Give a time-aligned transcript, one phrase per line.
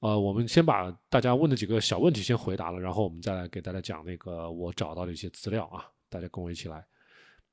[0.00, 6.86] 呃，我们先把大家问的几个小问题先回答了，然后我们再来给大家讲那个我找到的一些资料啊，大家跟我一起来，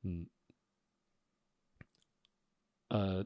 [0.03, 0.25] 嗯，
[2.87, 3.25] 呃，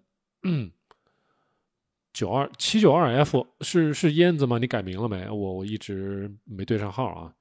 [2.12, 4.58] 九二七九二 F 是是燕子吗？
[4.58, 5.30] 你改名了没？
[5.30, 7.36] 我我一直没对上号啊。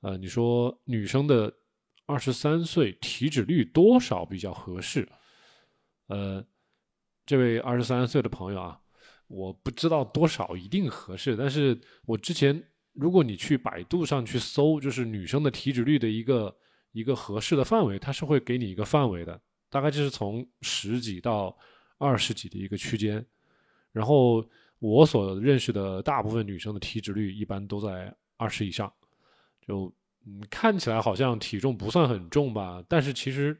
[0.00, 1.52] 呃，你说女生的
[2.06, 5.06] 二十三岁体脂率多少比较合适？
[6.06, 6.42] 呃，
[7.26, 8.80] 这位二十三岁的朋友啊。
[9.28, 12.60] 我不知道多少一定合适，但是我之前
[12.92, 16.56] 如果你去百度上去搜，就是女生的体脂率的一个
[16.92, 21.56] 一个合适的范围，它是会给你一个范围的，大概就是从十几到
[21.98, 23.24] 二十几的一个区间。
[23.92, 24.44] 然后
[24.78, 28.92] 我所认识的大部分女生的体脂率一般都在二十以上，
[29.66, 29.92] 就
[30.26, 33.56] 嗯看起来好像体重不算很重吧，但是其实。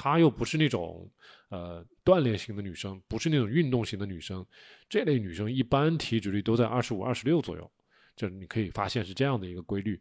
[0.00, 1.10] 她又不是那种
[1.48, 4.42] 呃锻炼型的女生，不是那种运动型的女生，
[4.88, 7.70] 这类女生一般体脂率都在二十五、二十六左右，
[8.16, 10.00] 就是你可以发现是这样的一个规律。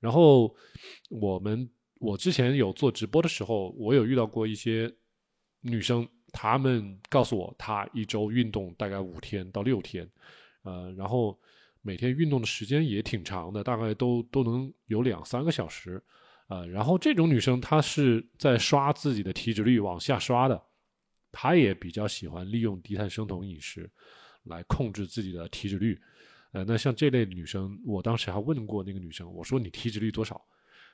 [0.00, 0.56] 然后
[1.10, 4.90] 我们我之前有做直播的时候，我有遇到过一些
[5.60, 10.08] 女生，她们告诉我，她一周运动大概五天到六天，
[10.62, 11.38] 呃，然后
[11.82, 16.02] 每天运动的时间也挺长的，大概都都能有两三个小时。
[16.48, 20.62] 呃，然后这种女生她是在刷自己的体脂率往下刷的，
[21.32, 23.90] 她也比较喜欢利用低碳生酮饮食
[24.44, 26.00] 来控制自己的体脂率。
[26.52, 30.40] 呃，那像这类女生，我当时还问过那个女生，我说你体脂率多少？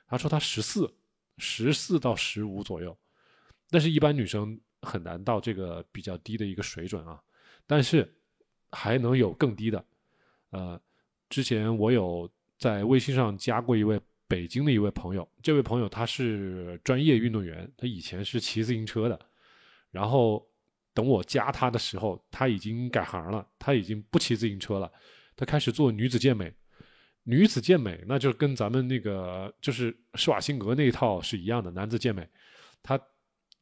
[0.07, 0.91] 她说她十四，
[1.37, 2.97] 十四到十五左右。
[3.69, 7.21] 但是，一般女生很难到这个比较低的一个水准啊。
[7.67, 8.11] 但是
[8.71, 9.85] 还能有更低的。
[10.51, 10.81] 呃，
[11.29, 13.99] 之前我有在微信上加过一位。
[14.29, 19.19] 北京的一位朋友，这位朋友他是专业运动员，他以前是骑自行车的，
[19.91, 20.45] 然后
[20.93, 24.91] 等我加他的时候，他已经改行了，他已经不骑自行车了，
[25.35, 26.53] 他开始做女子健美。
[27.23, 32.27] 女子健美那就跟咱们那个就是施瓦辛格那一套是一样的，男子健美，
[32.81, 32.99] 他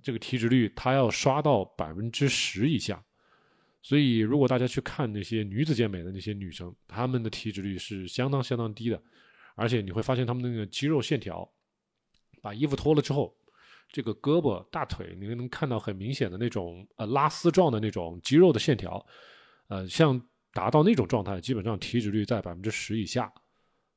[0.01, 3.03] 这个体脂率他要刷到百分之十以下，
[3.81, 9.01] 所以如果大家去看那些女子健美的那些女生，她们的体脂率是相当相当低的。
[9.55, 11.49] 而且你会发现她们那个肌肉线条，
[12.41, 13.35] 把衣服脱了之后，
[13.89, 19.05] 这个胳膊、大腿，你能看到很明显的那种呃拉丝状的那种肌肉的线条，
[19.67, 20.21] 呃，像
[20.53, 23.31] 达到那种状态，基本上体脂率在百分之十以下，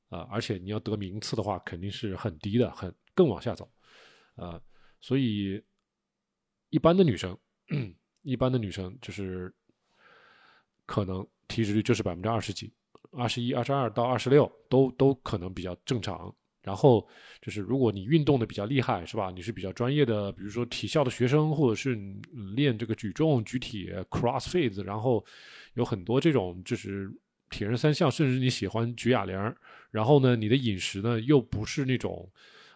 [0.08, 3.70] 啊，而且你要得名次的话，肯定是很低的，很更往下走，
[4.36, 4.60] 啊，
[5.00, 5.62] 所以
[6.68, 7.36] 一般的女生，
[8.22, 9.52] 一般的女生就是
[10.86, 12.72] 可能体脂率就是百分之二十几。
[13.12, 16.32] 二十一、二十二到二十六都都可能比较正常。
[16.62, 17.06] 然后
[17.40, 19.30] 就是，如果你运动的比较厉害，是吧？
[19.30, 21.98] 你是比较专业的，比如说体校的学生，或者是
[22.54, 25.24] 练这个举重、举铁、CrossFit，然后
[25.74, 27.10] 有很多这种就是
[27.48, 29.36] 铁人三项，甚至你喜欢举哑铃，
[29.90, 32.30] 然后呢，你的饮食呢又不是那种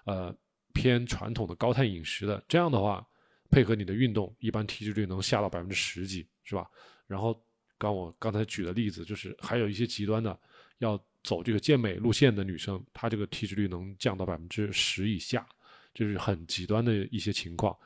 [0.04, 0.34] 呃
[0.72, 3.06] 偏传统的高碳饮食的，这样的话，
[3.50, 6.66] 配合你的运动，一般体脂率能下到百分之十几，是吧？
[7.06, 7.38] 然后。
[7.76, 10.38] 刚我刚才举的例子，就是还有一些极端的，
[10.78, 15.44] 要走这个健美路线的女生，她这个体脂率能降到百分之十以下，
[15.92, 17.76] 就是很极端的一些情况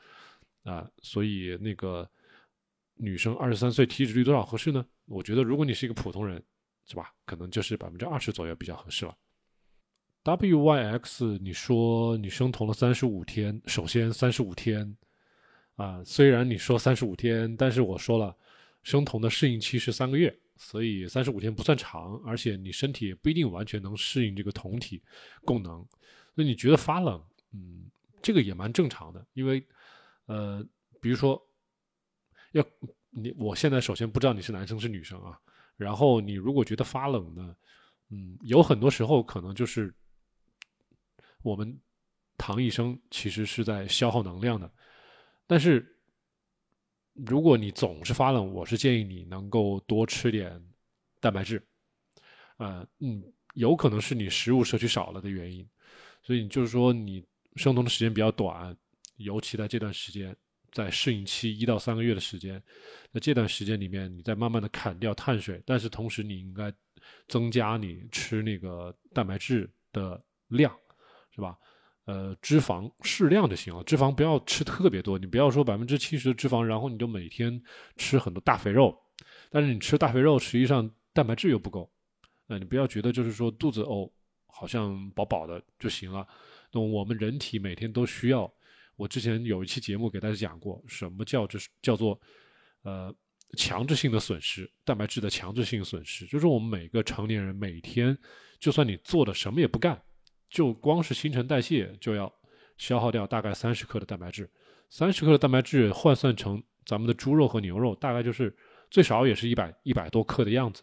[0.63, 0.87] 啊。
[1.01, 2.07] 所以那个
[2.95, 4.85] 女生二十三岁体脂率多少合适呢？
[5.05, 6.43] 我觉得如果你是一个普通人，
[6.85, 7.11] 是吧？
[7.25, 9.15] 可能就是百分之二十左右比较合适了。
[10.23, 14.95] WYX，你说你生酮了三十五天，首先三十五天
[15.75, 18.35] 啊，虽然你说三十五天，但是我说了。
[18.81, 25.01] 生酮的适应期是三个月，所以三十五天不算长，而且你身体也不一定完全能适应这个酮体
[25.45, 25.83] 供能。
[26.35, 27.89] 那你觉得发冷，嗯，
[28.21, 29.65] 这个也蛮正常的，因为，
[30.25, 30.61] 呃，
[31.01, 31.41] 比如说，
[32.51, 32.63] 要
[33.09, 35.39] 你我现在首先不知道你是男生是女生啊，
[35.77, 37.55] 然后你如果觉得发冷呢，
[38.09, 39.95] 嗯，有很多时候可能就是
[41.41, 41.79] 我们
[42.37, 44.69] 糖医生其实是在消耗能量的，
[45.47, 45.95] 但是。
[47.25, 50.61] 如果你总是发冷，我是建议你能够多吃点
[51.19, 51.61] 蛋白质，
[52.57, 53.23] 呃，嗯，
[53.55, 55.67] 有可能是你食物摄取少了的原因，
[56.23, 57.25] 所以就是说你
[57.55, 58.75] 生酮的时间比较短，
[59.17, 60.35] 尤其在这段时间，
[60.71, 62.61] 在适应期一到三个月的时间，
[63.11, 66.71] 那这段时间里面，你再慢慢的砍掉碳水，但是同时你应该
[67.27, 70.73] 增加你吃那个蛋白质的量，
[71.35, 71.57] 是吧？
[72.09, 75.15] 呃，脂肪适量就行了，脂肪不要吃特别多。
[75.15, 77.61] 你不要说百分之七十的脂肪，然后你就每天
[77.97, 78.99] 吃很多大肥肉，
[79.51, 81.87] 但是你吃大肥肉，实际上蛋白质又不够。
[82.47, 84.09] 那你不要觉得就是说肚子哦，
[84.47, 86.27] 好像饱饱的就行了。
[86.71, 88.51] 那我们人体每天都需要，
[88.95, 92.19] 我之前有一期节目给大家讲过，什么叫这叫做
[92.81, 93.13] 呃
[93.55, 98.17] 强制性的损失，蛋白质的强制性损失，就是我们每个成年人每天，
[98.59, 100.01] 就算你做的什么也不干，
[100.49, 102.31] 就光是新陈代谢就要
[102.77, 104.49] 消耗掉大概三十克的蛋白质，
[104.89, 108.55] 三十克的蛋白质换算成咱们的猪肉和牛肉，大概就是
[108.89, 110.81] 最少也是一百一百多克的样子。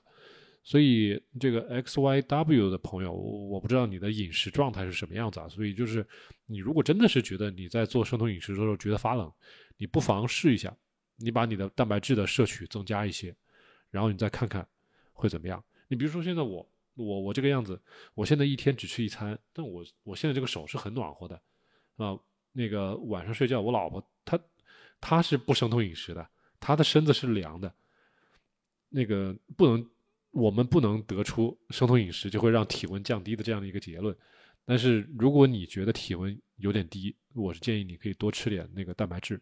[0.63, 5.49] 所以这个 X Y W 的朋友，我不知道你的饮食状态是什么样子啊。
[5.49, 6.07] 所以就是
[6.47, 9.33] 你如果真的是觉得你在做生酮饮食的时候觉得发冷，
[9.77, 10.77] 你不妨试一下。
[11.19, 13.35] 你把你的蛋白质的摄取增加一些，
[13.91, 14.69] 然后你再看看
[15.15, 15.65] 会怎么样。
[15.89, 17.81] 你比如说现在我我我这个样子，
[18.15, 21.41] 我现在一天只吃一餐，但我我现在这个手是很暖和的
[21.97, 22.19] 啊。
[22.53, 24.39] 那个晚上睡觉，我老婆她
[25.01, 26.27] 她是不生酮饮食的，
[26.59, 27.73] 她的身子是凉的。
[28.89, 29.91] 那个不能，
[30.31, 34.17] 我们不能得出生酮饮食就会让体温降低的这样的一个结论。
[34.65, 39.41] 但是如果你觉得体温有点低，我是建议你可以多吃点那个蛋白质。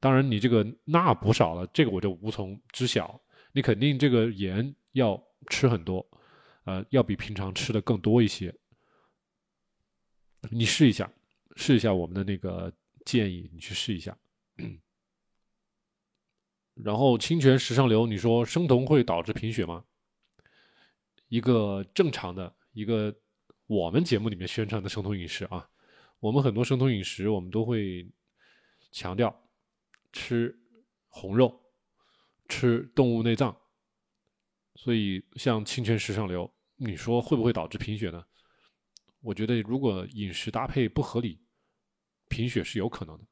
[0.00, 3.20] 当然，你这个钠补少了，这个我就无从知晓。
[3.52, 6.04] 你肯定这个盐要吃很多，
[6.68, 8.54] 呃，要比平常吃的更多一些。
[10.50, 11.10] 你试一下，
[11.56, 12.70] 试一下我们的那个
[13.06, 14.14] 建议，你去试一下。
[16.74, 19.82] 然后清泉石上流，你说生酮会导致贫血吗？
[21.28, 23.18] 一个正常的一个
[23.66, 25.66] 我们节目里面宣传的生酮饮食啊，
[26.20, 28.06] 我们很多生酮饮食我们都会
[28.92, 29.34] 强调。
[30.12, 30.54] 吃
[31.08, 31.62] 红肉，
[32.46, 33.58] 吃动物内脏，
[34.74, 38.24] 所以像清泉石上流，你说会不会导致贫血呢？
[39.20, 41.40] 我觉得如果饮食搭配不合理，
[42.28, 43.24] 贫血是有可能的。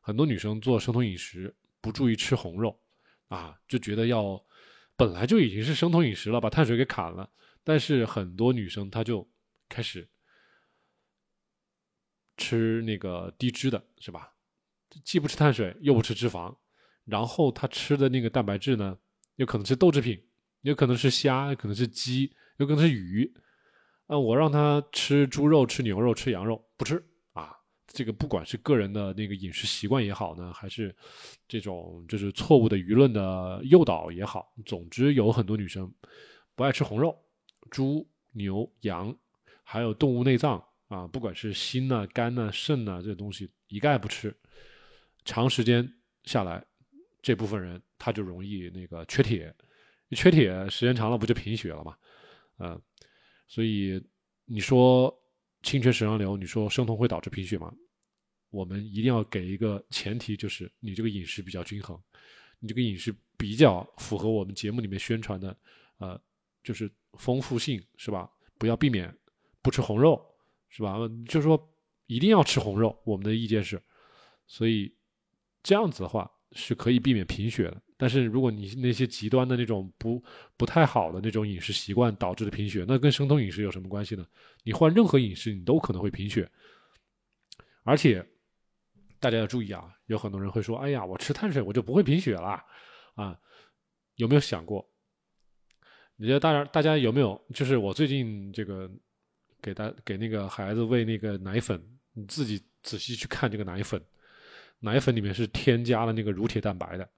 [0.00, 2.78] 很多女生做生酮饮食，不注意吃红肉，
[3.28, 4.44] 啊，就觉得要
[4.94, 7.30] 本来就已经是生酮饮食了，把碳水给砍了，
[7.64, 9.26] 但是很多女生她就
[9.70, 10.06] 开始
[12.36, 14.34] 吃那个低脂的，是吧？
[15.02, 16.54] 既不吃碳水，又不吃脂肪，
[17.06, 18.98] 然后她吃的那个蛋白质呢，
[19.36, 20.22] 有可能是豆制品，
[20.60, 23.32] 有可能是虾，有可能是鸡，有可能是鱼。
[24.06, 27.02] 啊，我让他吃猪肉、吃牛肉、吃羊肉，不吃
[27.32, 27.56] 啊。
[27.86, 30.94] 这个不管是个人的那个饮食习惯也好呢，还是
[31.48, 35.90] 这种就是错误的舆论的诱导也好，总之有很多女生
[36.54, 37.16] 不爱吃红肉，
[37.70, 39.16] 猪、牛、羊，
[39.62, 44.36] 还有动物内脏啊，不管是心呐、肝呐、肾呐这些东西，一概不吃。
[45.24, 45.88] 长时间
[46.24, 46.62] 下来，
[47.22, 49.54] 这部分人他就容易那个缺铁，
[50.10, 51.96] 缺铁时间长了不就贫血了吗
[52.62, 52.72] 吗？
[52.74, 52.82] 嗯，
[53.48, 54.02] 所以
[54.44, 55.12] 你说
[55.62, 57.72] 清泉肾上流，你说生酮会导致贫血吗？
[58.50, 62.00] 我们一定要给一个前提，就是你这个饮食比较均衡，
[62.58, 65.56] 你这个饮食比较符合我们节目里面宣传的，
[65.98, 66.20] 呃，
[66.62, 68.30] 就是丰富性是吧？
[68.58, 69.14] 不要避免
[69.60, 70.20] 不吃红肉
[70.68, 70.96] 是吧？
[71.26, 71.72] 就是说
[72.06, 73.82] 一定要吃红肉，我们的意见是，
[74.46, 74.94] 所以。
[75.64, 80.20] 这样子的话是可以避免贫血的，但是如果你那些极端的那种不
[80.56, 84.26] 不太好的那种饮食习惯导致的贫血，那跟生酮饮食有什么关系呢？
[84.64, 86.50] 你换任何饮食，你都可能会贫血。
[87.84, 88.26] 而且
[89.20, 92.64] 大家要注意啊，有很多人会说：“哎呀，我吃碳水我就不会贫血啦。”
[93.14, 93.38] 啊，
[94.16, 94.84] 有没有想过？
[96.16, 97.40] 你觉得大家大家有没有？
[97.54, 98.90] 就是我最近这个
[99.60, 101.80] 给大给那个孩子喂那个奶粉，
[102.14, 104.04] 你自己仔细去看这个奶粉。
[104.80, 107.08] 奶粉里面是添加了那个乳铁蛋白的，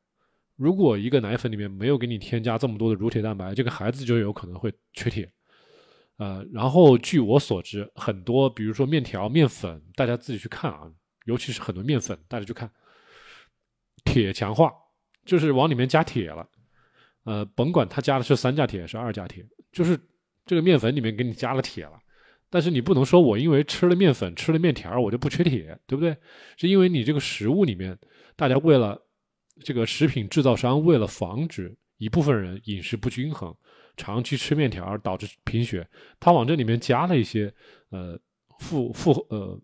[0.57, 5.31] 如果一个奶粉里面没有给你添加这么多的乳铁蛋白，这个孩子就有可能会缺铁。
[6.17, 10.89] 呃，然后据我所知，很多比如说面条、面粉，大家自己去看啊，
[11.27, 12.71] 尤其是很多面粉，大家去看，
[14.05, 14.73] 铁强化
[15.25, 16.49] 就是往里面加铁了。
[17.25, 19.99] 呃，甭管它加的是三价铁还是二价铁，就是
[20.47, 21.99] 这个面粉里面给你加了铁了。
[22.49, 26.17] 但是你不能说我因为吃了面粉、吃了面条，我就不缺铁，对不对？
[26.57, 27.99] 是因为你这个食物里面，
[28.37, 28.97] 大家为了
[29.63, 33.55] 这个食品制造商为了防止一部分人饮食不均衡，
[33.97, 37.53] 长期吃面条导致贫血，他往这里面加了一些
[37.91, 38.21] 呃
[38.59, 39.61] 富富呃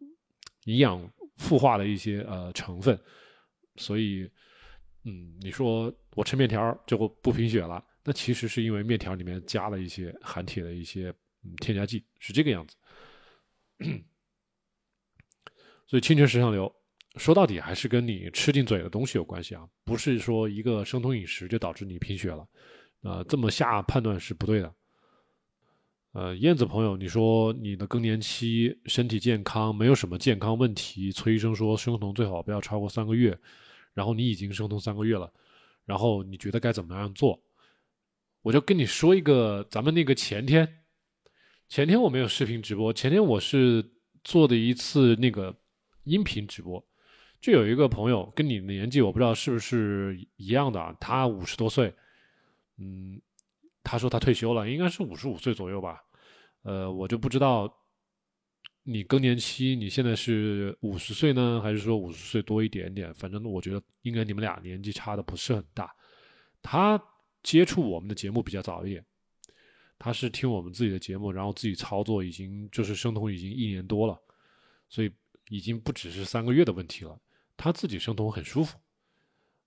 [0.65, 2.99] 营养富化的一些呃成分，
[3.77, 4.31] 所以
[5.05, 11.13] 嗯，你说我吃面条就不贫血了，那其实是因为面条里面加了一些含铁的一些
[11.61, 12.77] 添加剂，是这个样子。
[15.87, 16.73] 所以清泉石上流，
[17.17, 22.47] 说到底还是跟你吃进嘴的东西有关系啊，不是说一个生酮饮食就导致你贫血了，
[23.03, 24.75] 呃，这么下判断是不对的。
[26.13, 33.39] 呃，燕子朋友，你说你的更年期身体健康没有什么健康问题，崔医生说生酮最好不要超过三个月，
[33.95, 35.33] 然后你已经生酮三个月了，
[35.85, 37.41] 然后你觉得该怎么样做？
[38.43, 40.79] 我就跟你说一个，咱们那个前天。
[41.69, 43.93] 前天我没有视频直播，前天我是
[44.25, 45.55] 做的一次那个
[46.03, 46.85] 音频直播，
[47.41, 51.95] 就有一个朋友跟你的年纪，我不知道是不是一样的啊，他五十多岁，
[52.77, 53.21] 嗯，
[53.83, 56.03] 他说他退休了，应该是五十五岁左右吧。
[56.63, 57.73] 呃，我就不知道
[58.83, 63.13] 你更年期，你现在是五十岁呢，还是说五十岁多一点点？
[63.15, 65.91] 反正我觉得应该你们俩年纪差的不是很大。
[66.63, 67.03] 他
[67.43, 69.03] 接触我们的节目比较早一点，
[69.99, 74.21] 他是听我们自己的节目，然后自己操作，已经就是生酮已经一年多了，
[74.91, 75.11] 所以
[75.49, 77.19] 已经不只是三个月的问题了。
[77.61, 78.79] 他自己生酮很舒服，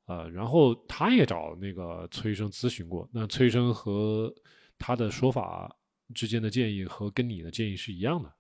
[0.06, 4.34] 呃，然后他也找那个崔医生咨询过，那崔医生和
[4.80, 5.74] 他的说法
[6.16, 8.34] 之间的建议和跟你的建议是一样的，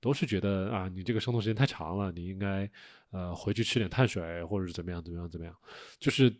[0.00, 2.70] 都是觉得啊，你这个生酮时间太长了，你应该
[3.10, 5.54] 呃回去吃点碳水，或者是怎么样怎么样怎么样，
[6.00, 6.34] 就是。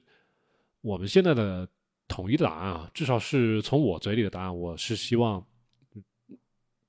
[0.85, 1.66] 我们现在的
[2.09, 5.42] 统一的答案啊，至少是从我嘴里的答案，我是希望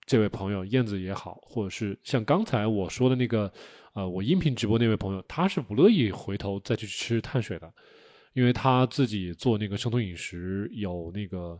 [0.05, 3.50] 这位朋友燕子也好，或者是像刚才我说的那个，
[3.96, 7.74] 呃，我音频直播那位朋友，他是不乐意回头再去吃碳水的，
[8.34, 11.60] 因为他自己做那个生酮饮食有那个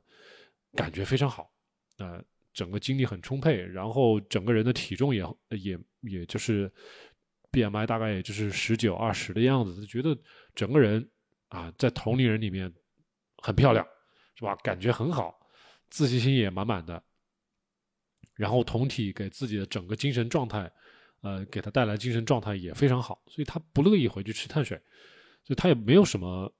[0.74, 1.50] 感觉非常好，
[1.98, 2.24] 呃，
[2.54, 6.72] 整个精力很充沛，然后整个人的体重也也也就是
[7.52, 10.16] BMI 大概也就是十九二十的样子，觉得
[10.54, 11.10] 整个人。
[11.50, 12.70] 啊，在同龄人里面
[13.38, 13.86] 很漂亮，
[14.36, 14.56] 是吧？
[14.58, 15.40] 感觉很好，
[15.90, 17.02] 自信心也满满的。
[18.34, 20.70] 然后同体给自己的整个精神状态，
[21.22, 24.80] 呃，给他带来精神状态也非常好，所以他不乐意回去吃碳水，
[25.44, 26.52] 所以他也没有什么，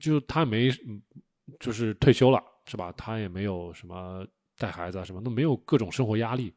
[0.00, 0.70] 就他也没，
[1.60, 2.92] 就是退休了，是吧？
[2.92, 4.26] 他也没有什么
[4.58, 6.52] 带孩子啊什么，都没有各种生活压力，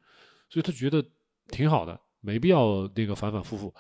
[0.50, 1.04] 所以他觉得
[1.50, 3.74] 挺好的，没必要那个反反复复。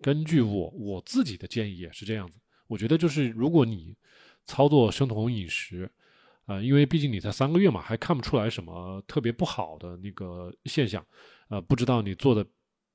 [0.00, 2.38] 根据我我自己的建议也是这样子。
[2.66, 3.94] 我觉得就是，如果你
[4.46, 5.90] 操作生酮饮食，
[6.46, 11.04] 啊，因为毕竟你才三个月嘛，还看不出来什么特别不好的那个现象，
[11.48, 12.44] 呃，不知道你做的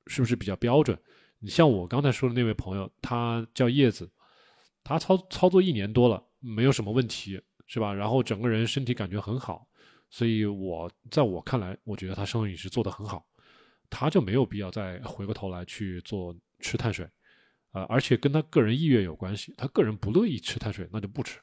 [0.07, 0.97] 是不是比较标准。
[1.39, 4.09] 你像我刚才说的那位朋友，他叫叶子，
[4.83, 7.93] 他操操作一年多了，没有什么问题，是吧？
[7.93, 9.67] 然后整个人身体感觉很好，
[10.09, 13.25] 所以我在我看来，我觉得他生酮饮食做得很好，
[13.89, 17.07] 他就没有必要再回过头来去做吃碳水。
[17.71, 21.37] 啊，而且跟他个人意愿有关系，他个人不乐意吃碳水，那就不吃。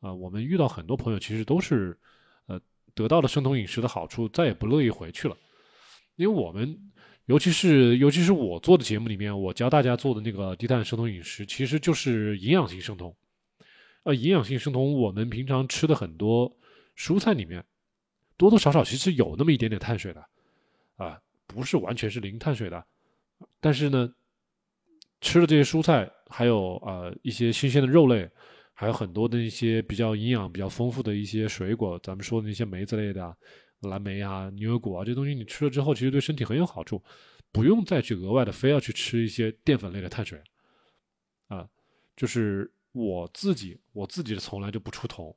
[0.00, 1.98] 啊，我们遇到很多朋友，其实都是，
[2.46, 2.60] 呃，
[2.92, 5.36] 得到了生酮饮食的好处，再也不乐意回去了。
[6.16, 6.76] 因为我们，
[7.28, 13.14] 尤其是尤其是我做的节目里面，我教大家做的那个低碳生酮饮食，其实就是营养性生酮。
[14.04, 16.50] 呃，营养性生酮，我们平常吃的很多
[16.96, 17.62] 蔬菜里面，
[18.36, 20.24] 多多少少其实有那么一点点碳水的，
[20.96, 22.84] 啊，不是完全是零碳水的，
[23.60, 24.12] 但是呢。
[25.20, 28.30] 吃的这些蔬菜，还有呃一些新鲜的肉类，
[28.72, 33.36] 还有很多的一些比较营养比较丰富的一些水果，咱们说的那些梅子类的，
[33.80, 37.02] 蓝莓啊、牛油果啊，这东西你吃了之后，其实对身体很有好处，
[37.52, 40.42] 不用再去额外的非要去吃一些淀粉类的碳水，
[41.46, 41.68] 啊，
[42.16, 45.36] 就是我自己我自己的从来就不出头，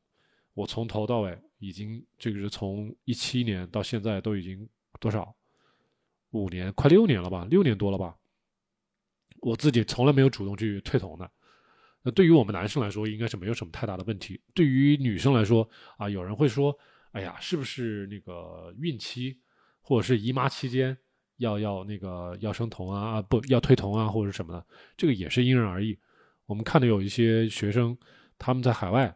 [0.54, 4.68] 我从头到尾已经这个是从一七年到现在都已经
[5.00, 5.36] 多少
[6.32, 8.18] 五年快六年了吧，六年多了吧。
[9.42, 11.32] 我自己从来没有主动去退酮的，
[12.04, 14.40] 那对于我们男生来说，应该是没有什么太大的问题。
[14.54, 15.68] 对于女生来说，
[15.98, 16.78] 啊，有人会说，
[17.12, 19.40] 哎呀，是不是那个孕期
[19.82, 20.98] 或者是姨妈期间
[21.38, 23.18] 要要那个要生酮啊？
[23.18, 24.66] 啊，不要退酮啊，或者什么的，
[24.96, 25.98] 这个也是因人而异。
[26.46, 27.98] 我们看到有一些学生，
[28.38, 29.16] 他们在海外，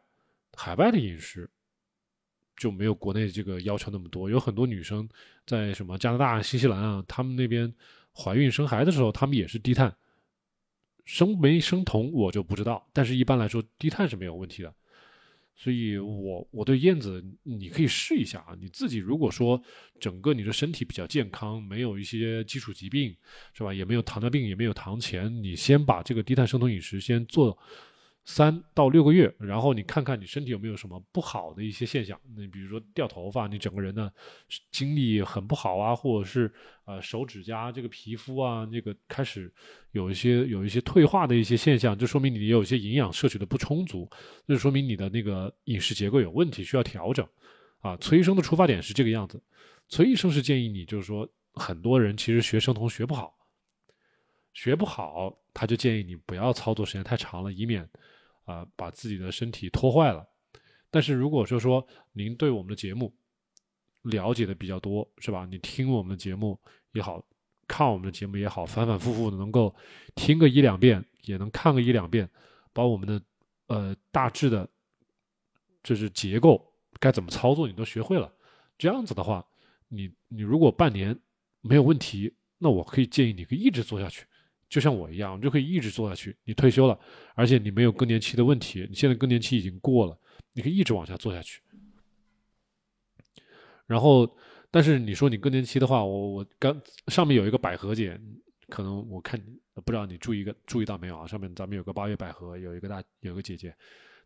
[0.53, 1.49] 海外的饮食
[2.57, 4.29] 就没有国内这个要求那么多。
[4.29, 5.07] 有很多女生
[5.45, 7.73] 在什么加拿大、新西兰啊，他们那边
[8.13, 9.95] 怀孕生孩子的时候，他们也是低碳。
[11.05, 14.73] 生没生酮我就不知道，但是一般来说低碳是没有问题的，
[15.55, 19.61] 所以我我对燕子你可以试一下啊，你自己如果说
[19.99, 23.15] 整个你的身体比较健康，没有一些基础疾病，
[23.53, 23.73] 是吧？
[23.73, 27.57] 也没有糖尿病，也没有糖前，你先把这个低碳生酮饮食先做。
[28.25, 32.19] 三到六个月，然后你看看你身体有没有什么不好的一些现象。
[32.35, 34.11] 你比如说掉头发，你整个人呢
[34.71, 36.51] 精力很不好啊，或者是
[36.85, 39.53] 呃手指甲这个皮肤啊，那个开始
[39.91, 44.09] 有一些有一些退化的一些现象，就说明你有一些营养摄取的不充足，
[44.47, 47.27] 那就说明你的那个饮食结构有问题，需要调整。
[47.81, 49.39] 啊，崔医生的出发点是这个样子。
[49.87, 53.35] 崔医生是建议你，就是说很多人其实学生酮学不好，
[54.51, 57.87] 学不好，他就建议你不要操作时间太长了，以免。
[58.45, 60.25] 啊，把自己的身体拖坏了。
[60.89, 63.13] 但是如果说说您对我们的节目
[64.03, 65.45] 了解的比较多，是吧？
[65.45, 66.57] 你听我们的节目
[66.93, 67.21] 也好
[67.67, 69.75] 看我们的节目也好，反反复复的能够
[70.13, 72.29] 听个一两遍，也能看个一两遍，
[72.71, 73.21] 把我们的
[73.67, 74.69] 呃大致的，
[75.83, 76.63] 就是结构
[76.99, 78.31] 该怎么操作你都学会了。
[78.77, 79.45] 这样子的话，
[79.89, 81.19] 你你如果半年
[81.61, 84.25] 没有问题，那我可以建议你可以一直做下去。
[84.75, 86.35] 就像我一样，就可以一直做下去。
[86.43, 86.99] 你退休了，
[87.33, 90.19] 而且你没有更年期的问题，你现在更年期已经过了，
[90.51, 91.61] 你可以一直往下做下去。
[93.87, 94.29] 然后，
[94.69, 96.77] 但是你说你更年期的话，我我刚
[97.07, 98.19] 上面有一个百合姐，
[98.67, 99.41] 可能我看
[99.85, 101.25] 不知道你注意个注意到没有啊？
[101.25, 103.73] 上面咱们有个八月百合，有一个大有个姐姐，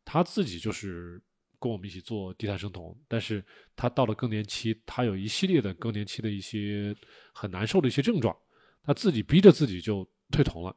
[0.03, 1.21] 她自己就是
[1.59, 6.95] 跟我们一起做低碳生酮，但是她到了更年期，她有一系列的更年期的一些
[7.35, 8.35] 很难受的一些症状，
[8.81, 10.75] 她自己逼着自己就退酮了，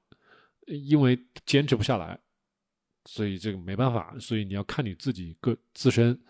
[0.66, 2.18] 因为坚持不下来，
[3.04, 6.20] 所以这个没办法，所以你要看你自己个自身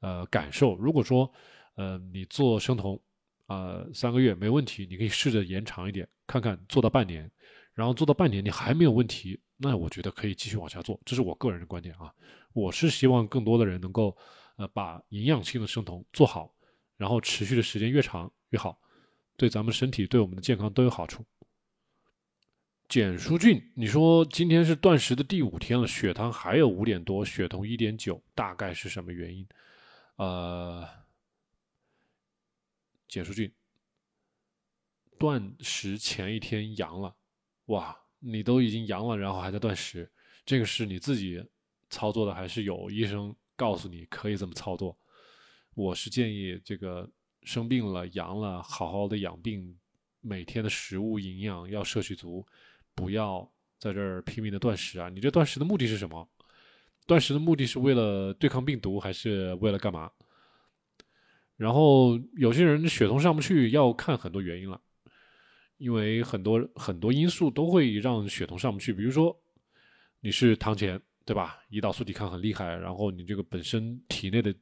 [0.00, 1.32] 呃感受，如果说。
[1.80, 3.00] 呃，你做生酮，
[3.46, 7.30] 啊，三个月没问题，你可以试着延长一点，看看做到半年，
[7.72, 12.12] 然后做到半年你还没有问题，那我觉得可以继续往下做，这是我个人的观点啊。
[12.52, 14.16] 我是希望更多的人能够，
[14.56, 16.52] 呃，把营养性的生酮做好，
[16.96, 18.76] 然后持续的时间越长越好，
[19.36, 21.24] 对咱们身体对我们的健康都有好处。
[22.88, 29.46] 简书俊，你说今天是断食的第五天了，血糖还有五点多，血酮一点九，大概是什么原因？
[30.16, 30.88] 呃。
[33.06, 33.52] 简书俊，
[35.18, 37.14] 断食前一天阳了，
[37.66, 37.94] 哇！
[38.20, 40.10] 你都已经阳了，然后还在断食，
[40.46, 41.42] 这个是你自己
[41.90, 44.98] 操作的，还是有医生告诉你可以这么操作？
[45.74, 47.08] 我是建议这个
[47.42, 49.78] 生病了、阳了，好好的养病，
[50.20, 52.46] 每天的食物营养要摄取足，
[52.98, 55.08] 不要在这儿拼命的断食啊！
[55.08, 56.28] 你这断食的目的是什么？
[57.06, 60.10] 断食的目的是为了对抗病毒，还是为了干嘛？
[61.56, 64.80] 然后有些人血酮上不去，要看很多原因了，
[65.76, 68.92] 因为很多很多因素都会让血酮上不去。
[68.92, 69.34] 比如说
[70.18, 71.60] 你是糖前，对吧？
[71.70, 74.52] 胰岛素抵抗很厉害，然后你这个本身体内的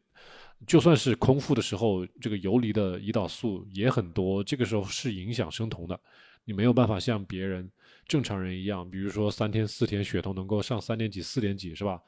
[0.67, 5.99] 就算是空腹的时候，这个游离的胰岛素也很多，这个时候是影响生酮的。
[6.45, 7.69] 你没有办法像别人
[8.07, 12.01] 正常人一样，比如说三天四天血酮能够上三点几四点几，是吧？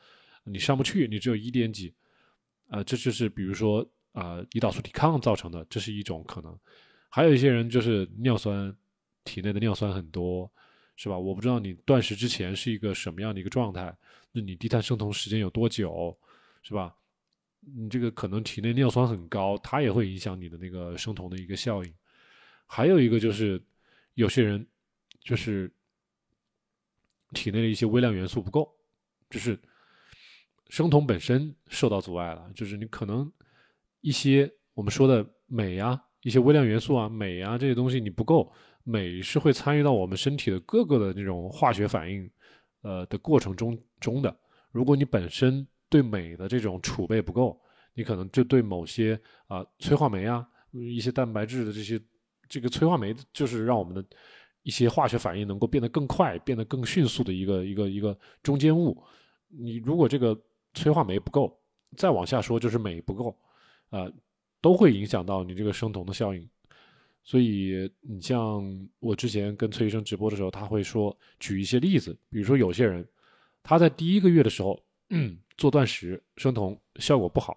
[0.45, 1.95] 你上不去，你只有一点几，
[2.69, 3.89] 啊，这就是比如说。
[4.13, 6.59] 啊，胰岛素抵抗造成的，这是一种可能。
[7.09, 8.75] 还有一些人就是尿酸，
[9.23, 10.51] 体内的尿酸很多，
[10.97, 11.17] 是吧？
[11.17, 13.97] 我不知道你断食之前是一个什么样的一个状态，
[14.33, 16.19] 那你低碳生酮时间有多久，
[16.63, 16.93] 是吧？
[17.61, 21.95] 你这个可能体内尿酸很高，它也会影响你的那个生酮的一个效应。
[22.67, 23.63] 还有一个就是
[24.15, 24.67] 有些人
[25.21, 25.71] 就是
[27.33, 28.69] 体内的一些微量元素不够，
[29.31, 29.59] 就是
[30.69, 33.31] 生酮本身受到阻碍了，就是你可能。
[34.01, 38.51] 一些我们说的镁啊，一些微量元素啊，镁啊这些东西你不够，
[38.85, 42.31] 镁是会参与到我们身体的各个的那种化学反应，
[42.83, 44.35] 呃的过程中中的。
[44.71, 47.61] 如果你本身对镁的这种储备不够，
[47.93, 52.01] 你可能就对某些啊催化酶啊，一些蛋白质的这些
[52.49, 54.05] 这个催化酶，就是让我们的
[54.69, 59.03] 一些化学反应能够变得更快、变得更迅速的一个一个一个中间物。
[59.49, 60.39] 你如果这个
[60.75, 61.59] 催化酶不够，
[61.97, 63.35] 再往下说就是镁不够。
[63.89, 64.07] 啊，
[64.61, 66.47] 都会影响到你这个生酮的效应，
[67.23, 68.63] 所以你像
[68.99, 73.03] 我之前跟崔医生直播的时候，他会说举一些例子，比如说有些人
[73.63, 74.79] 他在第一个月的时候
[75.57, 77.57] 做断食生酮效果不好，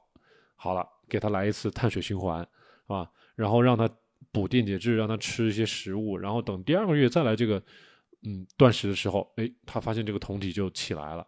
[0.56, 2.48] 好了，给他来一次碳水循环，
[2.88, 3.90] 啊，然后让他
[4.32, 7.62] 补电解质，让他吃一些食物，然后等第二个月再来这个
[8.24, 11.26] 嗯断食的时候，哎，他发现这个酮体就起来了，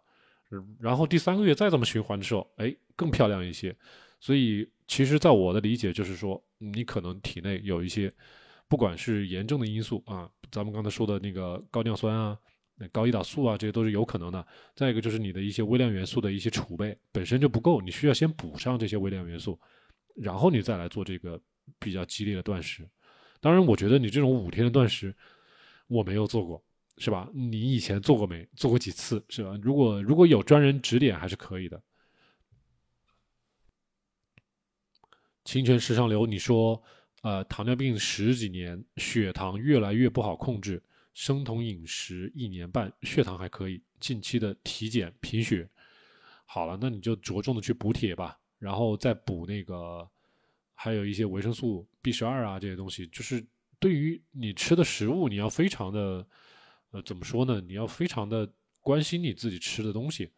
[0.80, 3.76] 然后第三个月再这么循环的时候，哎，更漂亮一些，
[4.20, 4.68] 所以。
[4.86, 8.12] 其实，在我的理解，就是说，你可能体内有一些，
[8.68, 12.38] 不管是炎症的因素啊，咱们刚才说的那个高尿酸啊、
[12.92, 14.46] 高胰岛素啊，这些都是有可能的。
[14.74, 19.58] 再一个就是你的一些微量元素的一些储备本身就不够，你需要先补上这些微量元素，
[20.16, 21.40] 然后你再来做这个
[21.78, 22.88] 比较激烈的断食。
[23.40, 25.14] 当然，我觉得你这种五天的断食，
[25.86, 26.62] 我没有做过，
[26.98, 27.28] 是吧？
[27.34, 28.48] 你以前做过没？
[28.56, 29.58] 做过几次，是吧？
[29.62, 31.82] 如果如果有专人指点，还是可以的。
[35.44, 36.82] 清泉石上流，你说，
[37.20, 45.68] 呃，糖尿病十几年，血糖越来越不好控制，生酮饮食一年半，血糖还可以，近期的体检贫血，
[46.46, 50.08] 好了，那你就着重的去补铁吧，然后再补那个，
[50.74, 53.44] 还有一些维生素 B 十二啊这些东西，就是
[53.78, 56.26] 对于你吃的食物，你要非常的，
[56.90, 57.60] 呃，怎么说呢？
[57.60, 58.48] 你要非常的
[58.80, 60.30] 关心你自己吃的东西。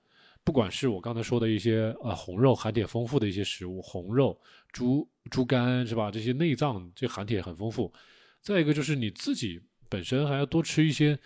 [0.45, 4.41] 不管是我刚才说的一些呃红肉含铁丰富的一些食物，红肉、
[4.73, 6.09] 猪猪肝是吧？
[6.09, 7.93] 这些内脏这含铁很丰富。
[8.41, 11.19] 再一个就是你自己本身还要多吃一些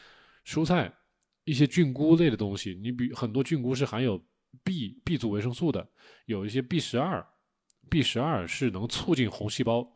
[0.46, 0.90] 蔬菜，
[1.44, 2.74] 一些菌菇类的东西。
[2.74, 4.18] 你比很多菌菇是含有
[4.64, 5.86] B B 族维生素的，
[6.24, 7.26] 有一些 B 十二
[7.88, 9.90] ，B 十二是能促进红细胞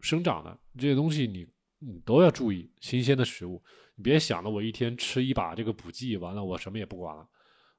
[0.00, 0.58] 生长的。
[0.78, 1.46] 这些东西你
[1.78, 3.62] 你都要注意新鲜的食物。
[3.96, 7.28] 你别想着我一天吃一把这个补剂，完了我什么也不管了。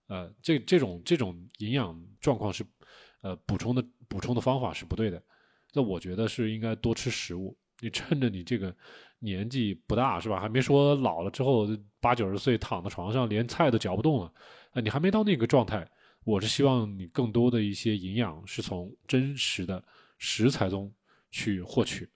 [0.08, 2.66] 呃，这这种这种营养状况是，
[3.22, 5.22] 呃，补充的补充的方法是不对的。
[5.74, 7.58] 那我觉得是应该多吃食物。
[7.80, 8.76] 你趁着你这个
[9.20, 10.40] 年纪不大是吧？
[10.40, 11.68] 还没说老了之后
[12.00, 14.32] 八九十岁躺在床上连菜都嚼不动了，
[14.74, 15.90] 啊，你还没到那个状态。
[16.24, 19.84] 我是希望你更多的一些营养是从真实的
[20.18, 20.94] 食材中
[21.32, 22.08] 去获取。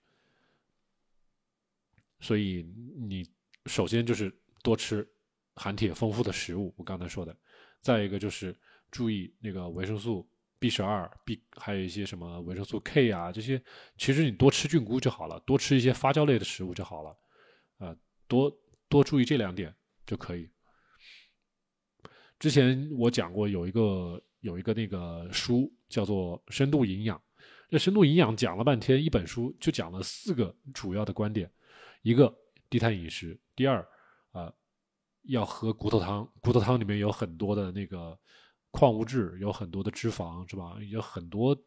[2.19, 2.63] 所以
[2.97, 3.27] 你
[3.65, 5.07] 首先就是多吃
[5.55, 7.35] 含铁丰富的食物，我刚才说的。
[7.81, 8.55] 再一个就是
[8.89, 13.61] 注意那个维生素 B 十二、B 还有一些什么维生素 K 啊，这些
[13.97, 17.17] 其实你多吃菌菇就好了，多吃一些发酵类的食物就好了，
[17.77, 17.95] 啊，
[18.27, 18.55] 多
[18.87, 20.49] 多注意这两点就可以。
[22.45, 27.17] 之前我讲过有一个有一个那个书叫做《深度营养》，
[27.71, 31.51] 这深度营养讲了半天，一本书就讲了四个主要的观点：
[32.03, 32.31] 一个
[32.69, 33.83] 低碳饮食，第二
[34.31, 34.53] 啊。
[35.23, 38.15] 要喝骨头汤，骨头汤里面有很多的那个
[38.69, 40.77] 矿物质，有很多的脂肪，是吧？
[40.91, 41.59] 有很多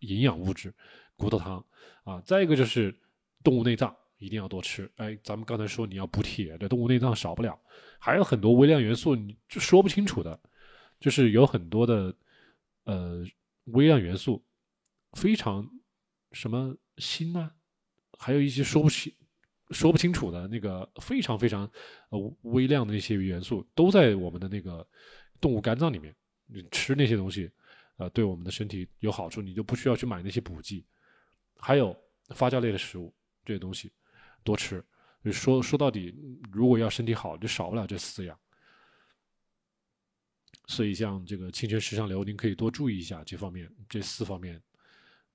[0.00, 0.74] 营养物质。
[1.18, 1.62] 骨头汤
[2.04, 2.98] 啊，再一个就是
[3.44, 4.90] 动物内脏一定要多吃。
[4.96, 7.58] 哎，咱们刚才说你要补铁，这动物内脏少不了。
[7.98, 10.38] 还有很多微量元素，你就说不清楚的，
[11.00, 12.14] 就是有很多的
[12.84, 13.24] 呃
[13.64, 14.44] 微量元素
[15.12, 15.68] 非常
[16.32, 17.54] 什么锌啊，
[18.18, 19.12] 还有一些说不清。
[19.72, 21.68] 说不清楚的那个非常非常
[22.10, 24.86] 呃微量的那些元素都在我们的那个
[25.40, 26.14] 动物肝脏里面。
[26.46, 27.50] 你吃那些东西，
[27.96, 30.86] 呃，对我们的身体有好处，你就不需要去买那些补剂。
[31.58, 31.92] 还有
[32.28, 33.12] 发酵类的食物
[33.44, 33.92] 这些东西
[34.46, 34.82] 多吃。
[35.30, 36.14] 说说到底，
[36.50, 38.38] 如果要身体好，就少不了这四样。
[40.66, 44.62] 所以像这个清泉石上流，您可以多注意一下这方面，这四方面，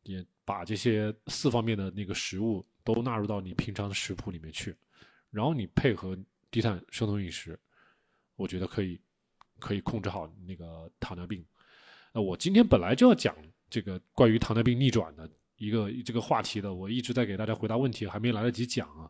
[0.04, 2.65] 也把这些四方面的那个食物。
[2.84, 4.76] 都纳入到你平常的食谱里面去，
[5.30, 6.17] 然后你配合
[6.50, 7.56] 低碳生酮饮食，
[8.36, 9.00] 我觉得可以
[9.60, 11.45] 可以控制好那个糖尿病。
[12.12, 13.36] 那我今天本来就要讲
[13.69, 15.30] 这个关于糖尿病逆转的
[15.62, 19.10] 一个这个话题的，我一直在给大家回答问题，还没来得及讲啊。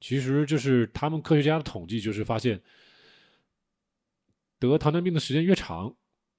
[0.00, 2.58] 其实就是他们科学家的统计，就是发现
[4.58, 5.94] 得糖尿病的时间越长，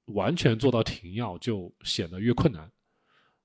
[0.06, 2.70] 完全做到停药就显得越困难。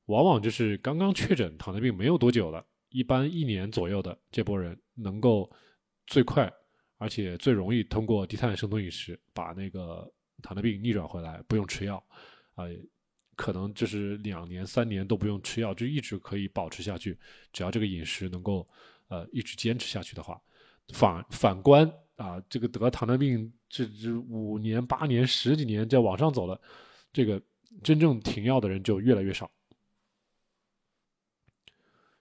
[0.06, 2.64] 往往就是刚刚确诊糖尿病没有多久了。
[2.88, 5.50] 一般一年左右的这波人，能够
[6.06, 6.50] 最快
[6.96, 10.10] 而且最容易通过低碳生酮饮食把那个
[10.42, 12.02] 糖尿病逆转回来，不用吃药，
[12.54, 12.64] 啊，
[13.36, 17.16] 可能就是两年三年都不用吃药，就一直可以保持下去。
[17.52, 18.66] 只要这个饮食能够
[19.08, 20.40] 呃一直坚持下去的话，
[20.88, 26.60] 反反观啊，这个得糖尿病这这五年八年十几年在往上走了，
[27.12, 27.40] 这个
[27.84, 29.50] 真正停药的人就越来越少。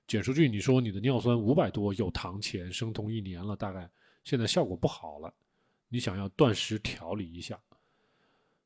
[0.06, 3.90] 简数据，你说你的尿酸五百多，有糖前生酮一年了，大概
[4.24, 5.34] 现在效果不好了，
[5.88, 7.60] 你想要断食调理一下。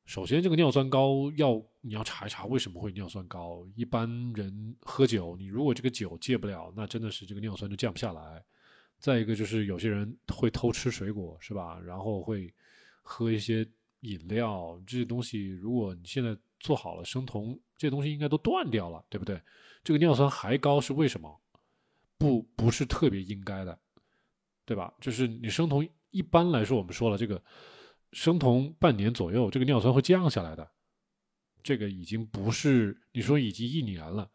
[0.09, 3.63] 首先，这个尿酸高要你要查一查为什么会尿酸高。
[3.75, 8.43] 一般人喝酒，你如果这个酒戒不了，那真的是这个尿酸就降不下来。
[8.97, 11.79] 再一个就是有些人会偷吃水果，是吧？
[11.81, 12.51] 然后会
[13.03, 13.63] 喝一些
[13.99, 19.39] 饮料，这些东西，如果你现在做好了生酮，这些东西应该都断掉了，对不对？
[19.83, 21.39] 这个尿酸还高是为什么？
[22.17, 23.79] 不，不是特别应该的，
[24.65, 24.91] 对吧？
[24.99, 27.39] 就是你生酮，一般来说我们说了，这个
[28.11, 30.71] 生酮半年左右，这个尿酸会降下来的。
[31.61, 34.29] 这个已经不是你说已经一年了，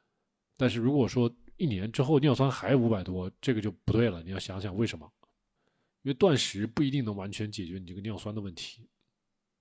[0.56, 4.22] 但是如果说一年之后尿酸还五百多，这个就不对了。
[4.22, 5.10] 你要想想为什么？
[6.02, 8.87] 因为断食不一定能完全解决你这个尿酸的问题。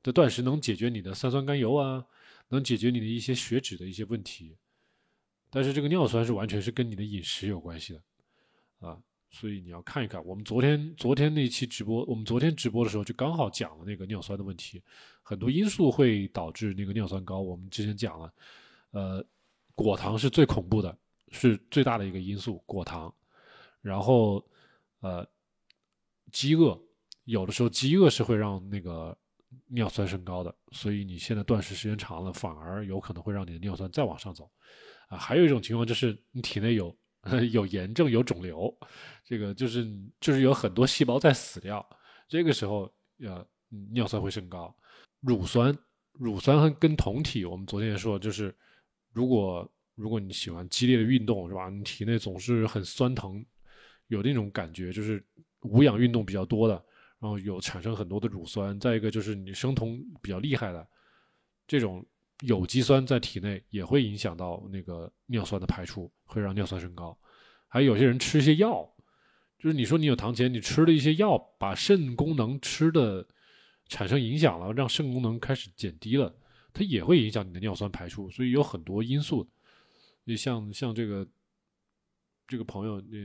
[0.01, 2.05] 这断食能解决你的三酸甘油啊，
[2.49, 4.57] 能解决你的一些血脂的一些问题。
[5.49, 8.03] 但是这个尿酸是完全是跟你的饮食有关系的，
[8.79, 9.01] 啊，
[9.33, 10.23] 所以你要看一看。
[10.23, 14.81] 我们昨天昨天那期直播，我们昨天直播的时候就刚好讲了那个尿酸的问题，
[15.23, 17.41] 很多因素会导致那个尿酸高。
[17.41, 18.33] 我们之前讲了，
[18.91, 19.25] 呃，
[19.73, 20.95] 果糖是最恐怖的，
[21.31, 23.13] 是最大的一个因素，果糖。
[23.81, 24.45] 然后，
[24.99, 25.27] 呃，
[26.31, 26.79] 饥饿，
[27.25, 29.17] 有的时候饥饿是会让那个
[29.67, 34.49] 尿酸升高的，所以你现在断食时间长了，反而有可能会让你的尿酸再往上走。
[35.07, 36.95] 啊，还有一种情况就是你体内有
[37.51, 38.75] 有炎症、有肿瘤，
[39.23, 39.87] 这个就是
[40.19, 41.87] 就是有很多细胞在死掉，
[42.27, 43.45] 这个时候呃
[43.91, 44.75] 尿酸会升高。
[45.21, 45.77] 乳酸，
[46.11, 48.53] 乳酸和跟酮体，我们昨天也说，就是
[49.13, 53.45] 如果如果你喜欢激烈的运动是吧，你体内总是很酸疼，
[54.07, 55.25] 有那种感觉，就是
[55.61, 56.73] 无氧运动比较多的，
[57.19, 58.77] 然后有产生很多的乳酸。
[58.79, 60.87] 再一个就是你生酮比较厉害的
[61.65, 62.05] 这种。
[62.45, 67.17] 有机酸在体内也会影响到那个尿酸的排出，会让尿酸升高。
[67.69, 68.83] 还有些人吃一些药，
[69.57, 73.25] 就是你说你有糖前，你吃了一些药，把肾功能吃的
[73.87, 76.35] 产生影响了，让肾功能开始减低了，
[76.73, 79.49] 它也会影响你的尿酸排出，所以有很多因素。
[80.25, 81.25] 你像像这个
[82.45, 83.17] 这个朋友，那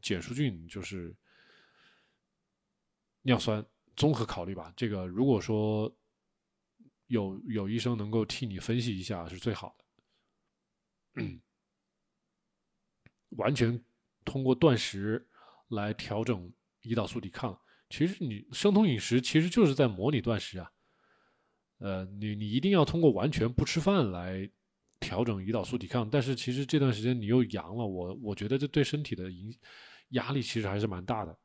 [0.00, 1.14] 简书俊就是
[3.20, 3.62] 尿酸
[3.94, 4.72] 综合考虑吧。
[4.74, 5.94] 这个如果说
[7.08, 9.84] 有有医生能够替你分析一下，是最好的。
[13.30, 13.84] 完全
[14.24, 15.26] 通过断食。
[15.70, 20.72] 来调整胰岛素抵抗，其实你生酮饮食其实就是在模拟断食啊。
[21.76, 24.50] 呃，你你一定要通过完全不吃饭来
[24.98, 29.54] 调整胰岛素抵抗，但是其实这段时间你又阳了，我我觉得这对身体的影
[30.12, 31.38] 压力其实还是蛮大的。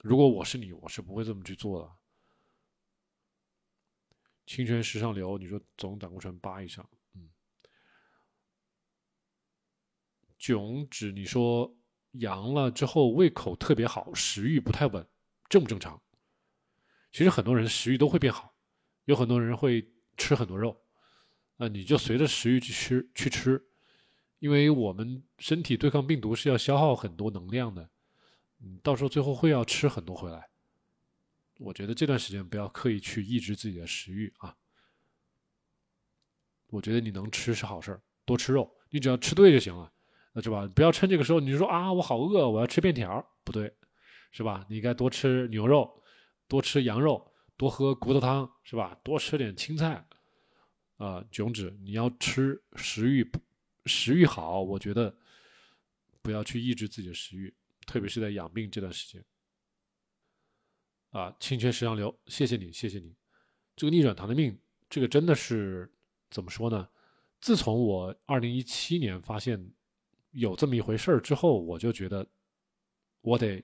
[0.00, 1.88] 如果我是你，我是不会这么去做的。
[4.46, 7.30] 清泉石上流，你说总胆固醇八以上，嗯，
[10.38, 11.74] 囧指你说。
[12.18, 15.04] 阳了之后胃口特别好，食欲不太稳，
[15.48, 16.00] 正不正常？
[17.10, 18.54] 其实很多人食欲都会变好，
[19.06, 20.80] 有很多人会吃很多肉，
[21.56, 23.60] 啊，你就随着食欲去吃去吃，
[24.38, 27.90] 因为我们身体对抗病毒是要消耗很多能量的，
[28.60, 30.48] 嗯，到时候最后会要吃很多回来。
[31.64, 34.54] 我觉得这段时间不要刻意去抑制自己的食欲啊。
[36.68, 39.90] 我觉得你能吃是好事儿，多吃肉，你只要吃对就行了。
[40.32, 40.68] 那是吧？
[40.74, 43.72] 不要趁这个时候，你就说啊，我好饿，我要吃面条，不对，
[44.32, 44.66] 是吧？
[44.68, 46.02] 你应该多吃牛肉，
[46.48, 48.98] 多吃羊肉，多喝骨头汤，是吧？
[49.04, 50.04] 多吃点青菜，
[50.96, 53.30] 啊，炯指你要吃食欲，
[53.86, 55.16] 食欲好，我觉得
[56.20, 57.54] 不要去抑制自己的食欲，
[57.86, 59.24] 特别是在养病这段时间。
[61.14, 63.14] 啊，清泉石杨流，谢谢你，谢谢你。
[63.76, 64.58] 这个逆转糖尿病，
[64.90, 65.88] 这个真的是
[66.28, 66.88] 怎么说呢？
[67.40, 69.70] 自从我二零一七年发现。
[70.36, 72.26] 有这么一回事儿之后，我就觉得
[73.20, 73.62] 我得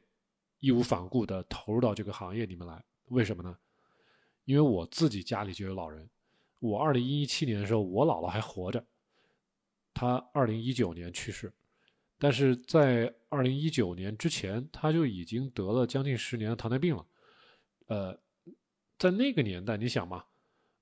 [0.60, 2.80] 义无反顾的投入到这个行业里面来。
[3.06, 3.58] 为什么呢？
[4.44, 6.08] 因为我自己家里就有老人。
[6.60, 8.86] 我二零一七年的时候，我姥姥还活着，
[9.92, 11.52] 她二零一九年去世。
[12.20, 17.04] 但是在二零一九年之前，她就已经得了将近十年的糖尿病了。
[17.90, 18.16] 呃，
[19.00, 20.24] 在那个年代，你想嘛，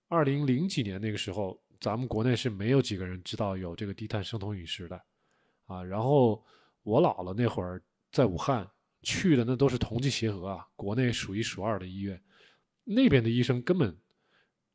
[0.08, 5.02] 二零零几年那个时候，咱们国内是没有几个人知道有这个低碳生酮饮食的。
[5.64, 6.44] 啊，然后
[6.82, 8.68] 我姥姥那会儿在武汉
[9.02, 12.22] 去的那都是同济协和啊，国内数一数二的医院，
[12.84, 13.96] 那边的医生根本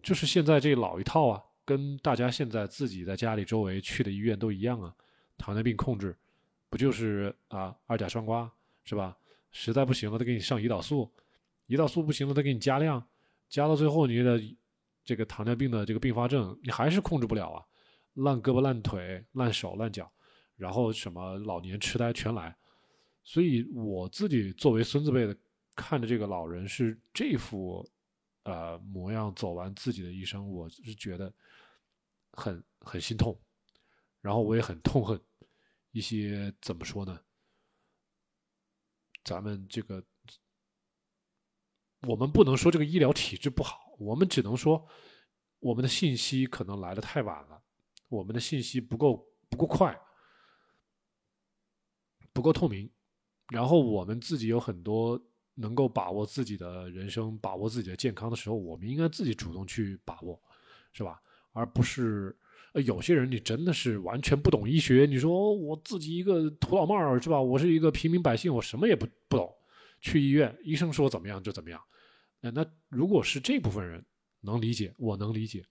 [0.02, 4.96] 就是现在这老一套啊，跟大家现在自己在家里周围去的医院都一样啊，
[5.38, 6.18] 糖尿病控制
[6.68, 8.50] 不就是啊二甲双胍
[8.86, 9.16] 是吧？
[9.52, 11.12] 实在不行了，他给你上胰岛素，
[11.68, 13.08] 胰岛素不行了，他给你加量，
[13.50, 14.42] 加到最后你的
[15.04, 17.66] 这个糖尿病的这个并发症你还是控制不了啊，
[18.14, 20.12] 烂胳膊烂腿烂手烂脚。
[20.56, 22.56] 然后什么老年痴呆全来，
[23.24, 25.36] 所以我自己作为孙子辈的，
[25.76, 27.84] 看着这个老人是这副，
[28.44, 31.34] 呃模样走完自己的一生，我是觉得
[32.34, 33.38] 很很心痛，
[34.22, 35.20] 然后我也很痛恨
[35.92, 37.20] 一些怎么说呢？
[39.24, 40.02] 咱们这个，
[42.08, 44.86] 我们不能说这个医疗体制不好，我们只能说
[45.60, 47.62] 我们的信息可能来的太晚了，
[48.10, 49.98] 我们的信息不够不够快。
[52.36, 52.90] 不够透明，
[53.50, 55.22] 然后我们自己有很多
[55.54, 60.42] 能够把握自己的人生、把握自己的健康的时候，我们应该自己主动去把握，
[60.94, 61.22] 是吧？
[61.52, 62.36] 而不是
[62.74, 67.40] 呃，有些人你真的是完全不懂医学，你说我自己一个土老帽是吧？
[67.40, 69.56] 我是一个平民百姓，我什么也不不懂，
[70.02, 71.80] 去医院医生说怎么样就怎么样。
[72.44, 74.06] 那那如果是这部分人
[74.42, 75.66] 能理解，我能理解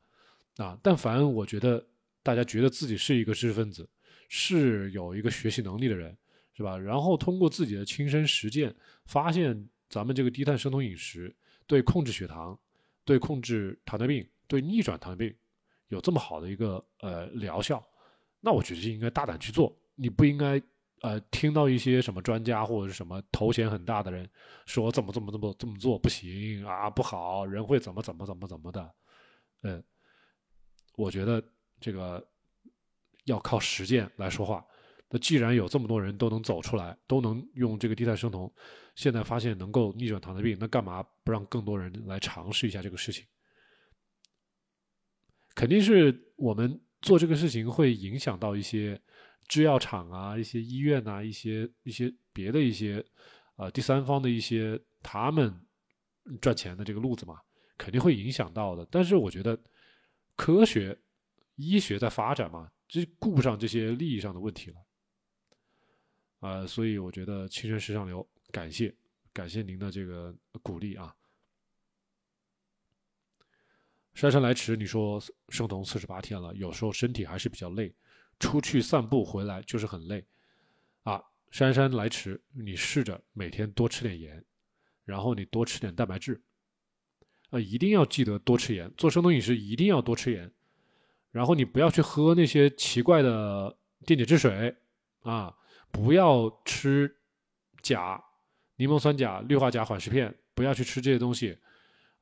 [0.57, 0.77] 啊。
[0.83, 1.87] 但凡我觉得
[2.25, 3.89] 大家觉得自己是一个知识分子，
[4.29, 6.17] 是有一个学习能力的人。
[6.55, 6.77] 是吧？
[6.77, 8.73] 然后通过自己的亲身实践，
[9.07, 11.35] 发现咱们这个低碳生酮饮食
[11.67, 12.57] 对控制血糖、
[13.07, 15.35] 对控制糖尿病、对逆转糖尿病
[15.89, 17.83] 有这么好的一个呃疗效，
[18.39, 19.75] 那我觉得应该大胆去做。
[19.95, 20.61] 你不应该
[21.03, 24.29] 呃听到一些什么专家或者是什么头衔很大的人
[24.67, 28.95] 说怎么怎么怎么这么做不行啊不好，人会怎么怎么怎么怎么的。
[29.63, 29.83] 嗯，
[30.97, 31.43] 我觉得
[31.81, 32.27] 这个
[33.25, 34.65] 要靠实践来说话。
[35.09, 38.51] 那既然有这么多人都能走出来，都能用这个低碳生酮，
[38.95, 43.27] 现在发现能够逆转糖尿病，那干嘛不让更多人来尝试一下这个事情？
[45.55, 48.99] 肯定是我们做这个事情会影响到一些
[49.49, 53.05] 制药厂啊、一些医院呐、一些一些别的一些
[53.57, 55.55] 呃第三方的一些他们
[56.41, 57.41] 赚钱的这个路子嘛，
[57.77, 58.87] 肯定会影响到的。
[58.91, 59.59] 但是我觉得
[60.37, 60.99] 科学
[61.57, 64.77] 医学在发展嘛，这顾不上这些利益上的问题了。
[66.41, 68.93] 啊，所以我觉得青春时尚流，感谢
[69.33, 71.15] 感谢您的这个鼓励啊。
[74.15, 77.95] 姗姗来迟，你说生酮四十八天了，有时候身体还是比较累，
[78.43, 80.25] 出去散步回来就是很累
[81.05, 81.23] 啊。
[81.53, 84.45] 姗姗来迟，你试着每天多吃点盐，
[85.05, 86.43] 然后你多吃点蛋白质，
[87.51, 88.93] 啊，一定要记得多吃盐。
[88.97, 90.51] 做生酮饮食一定要多吃盐，
[91.31, 94.75] 然后你不要去喝那些奇怪的电解质水
[95.21, 95.55] 啊，
[95.93, 97.17] 不要吃
[97.81, 98.21] 钾、
[98.77, 101.57] 柠檬酸钾、氯化钾缓释片，不要去吃这些东西。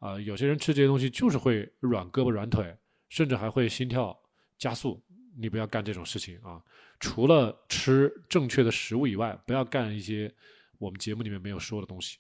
[0.01, 2.77] 啊，有些人吃这些东西就是会软胳膊软腿，
[3.09, 4.19] 甚至还会心跳
[4.59, 5.03] 加速。
[5.37, 6.63] 你不要干这种事情啊！
[6.99, 10.35] 除了吃正确的食物以外，不要干一些
[10.79, 12.19] 我们节目里面没有说的东西。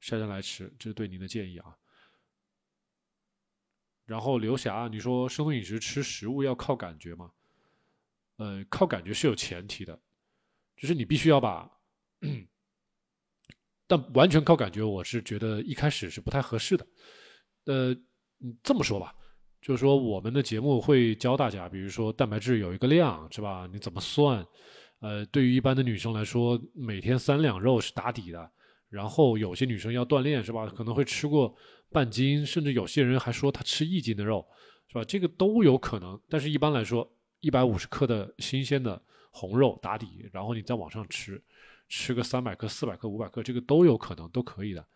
[0.00, 1.76] 姗姗来迟，这是对您的建议啊。
[4.04, 7.32] 然后刘霞，你说生酮饮食吃食物要靠感觉吗？
[8.36, 9.98] 呃，靠感觉是有前提的，
[10.76, 11.70] 就是你必须要把。
[13.86, 16.86] 但完全靠感觉，我是觉得一开始是不太合适的。
[17.64, 17.96] 呃，
[18.62, 19.14] 这么说吧，
[19.60, 23.68] 就是说我们的节目会教大家，比如说蛋白质有一个量，是吧？
[23.72, 24.46] 你怎么算？
[25.00, 28.50] 呃，对于一般的女生来说，每天三两肉是打底的。
[28.88, 30.66] 然后有些女生要锻炼，是吧？
[30.66, 31.54] 可能会吃过
[31.90, 34.46] 半斤，甚至有些人还说她吃一斤的肉，
[34.88, 35.04] 是吧？
[35.04, 36.20] 这个都有可能。
[36.28, 39.00] 但是一般来说，一百五十克的新鲜的
[39.30, 41.42] 红肉打底，然后你再往上吃。
[41.88, 44.86] 吃个三百克、四百克、五百克，这个都有可能，都可以的。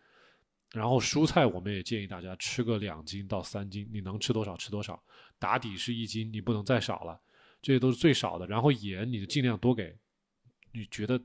[0.73, 5.01] 然后蔬菜，我们也建议大家吃个两斤到三斤，你能吃多少吃多少。
[5.39, 7.19] 打底是一斤，你不能再少了，
[7.61, 8.45] 这些都是最少的。
[8.47, 9.97] 然后盐，你就尽量多给，
[10.73, 11.19] 你觉得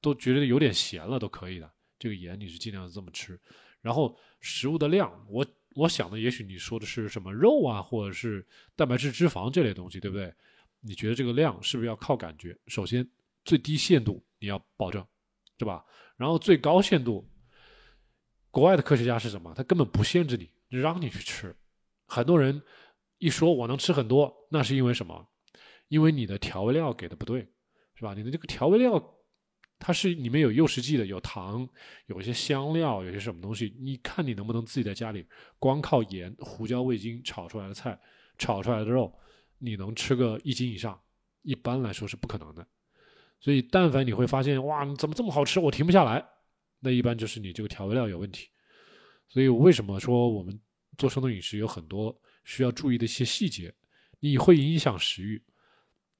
[0.00, 1.70] 都觉得有点咸了都可以的。
[1.98, 3.38] 这个盐你是尽量这么吃。
[3.82, 10.32] 然后食物的量，我我想的也许你说的是什么肉啊，或者是蛋白质、脂肪这类东西，对不对？
[10.80, 12.58] 你觉得这个量是不是要靠感觉？
[12.66, 13.06] 首先
[13.44, 15.06] 最低限度你要保证。
[15.58, 15.82] 对吧？
[16.18, 17.26] 然后最高限度，
[18.56, 19.52] 国外的科学家是什么？
[19.54, 21.54] 他根本不限制你，让你去吃。
[22.06, 22.62] 很多人
[23.18, 25.28] 一说我能吃很多，那是因为什么？
[25.88, 27.46] 因为你的调味料给的不对，
[27.94, 28.14] 是吧？
[28.14, 28.98] 你的这个调味料，
[29.78, 31.68] 它是里面有诱食剂的，有糖，
[32.06, 33.76] 有一些香料，有些什么东西？
[33.78, 35.26] 你看你能不能自己在家里
[35.58, 38.00] 光靠盐、胡椒、味精炒出来的菜，
[38.38, 39.12] 炒出来的肉，
[39.58, 40.98] 你能吃个一斤以上？
[41.42, 42.66] 一般来说是不可能的。
[43.38, 46.26] 所以，但凡你会发现，哇，怎么这么好吃，我停不下来，
[46.80, 48.48] 那一般就是你这个调味料有问题。
[49.28, 50.58] 所以，为什么说我们
[50.96, 53.74] 做生酮饮食有很多需要注意的一些细节？
[54.20, 55.42] 你会影响食欲。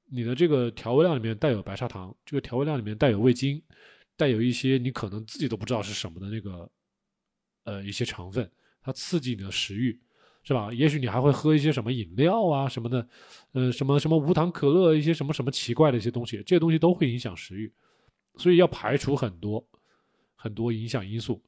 [0.09, 3.63] 你的这个调味料里面带有白砂糖，这个调味料里面带有味精，
[4.17, 6.71] 带有一些你可能自己都不知道是什么的那个，
[7.65, 8.51] 呃，一些成分，
[8.83, 10.01] 它刺激你的食欲。
[10.49, 10.73] 是吧？
[10.73, 13.09] 也许你还会喝一些什么饮料啊什么的，
[13.51, 17.73] 呃，什么什么无糖可乐，一些什么什么奇怪的一些东西，这些东西都会影响食欲，
[18.37, 19.69] 所以要排除很多
[20.47, 21.43] 很多影响因素。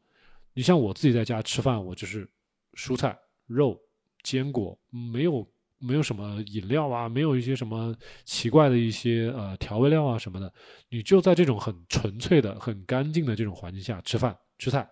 [0.55, 2.29] 你像我自己在家吃饭，我就是
[2.75, 3.81] 蔬菜、肉、
[4.25, 10.53] 坚果，没有没有什么饮料啊，没有一些什么奇怪的一些呃调味料啊什么的，
[10.89, 14.89] 你就在这种很纯粹的、很干净的这种环境下吃饭吃菜，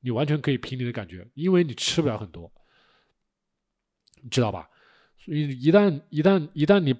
[0.00, 2.50] 你完全可以凭你的感觉，因为你吃不了很多。
[4.30, 4.68] 知道吧？
[5.16, 6.94] 所以一旦一旦一旦你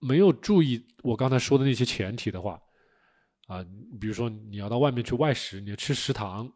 [0.00, 2.60] 没有注意我刚才说的那些前提的话，
[3.48, 3.64] 啊，
[3.98, 6.48] 比如说你要到外面去外食，你要吃食堂，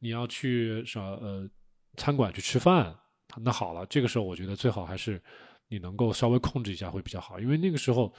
[0.00, 1.48] 你要去什么呃
[1.96, 2.98] 餐馆去吃饭，
[3.36, 5.22] 那好了，这个时候我觉得最好还是
[5.68, 8.12] 你能够稍微控制一下会比较好，因为那个时候，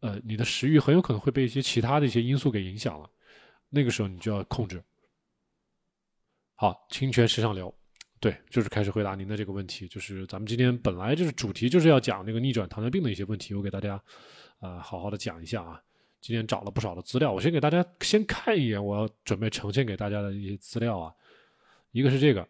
[0.00, 3.08] 呃，你的食欲很有可能会被一些其他的一些因素给影响了，
[3.68, 4.82] 那个时候你就要控制。
[6.54, 7.72] 好，清泉时尚流。
[8.20, 9.86] 对，就是开始回答您的这个问题。
[9.86, 13.94] 就是咱们今天本来就是主题就是要讲那个逆转糖尿病的一些问题，我给大家
[14.58, 15.80] 啊好好的讲一下啊。
[16.20, 21.14] 今天找了不少的资料，我先给大家先看一眼我要准备呈现给大家的一些资料啊。
[21.92, 22.46] 一个是这个，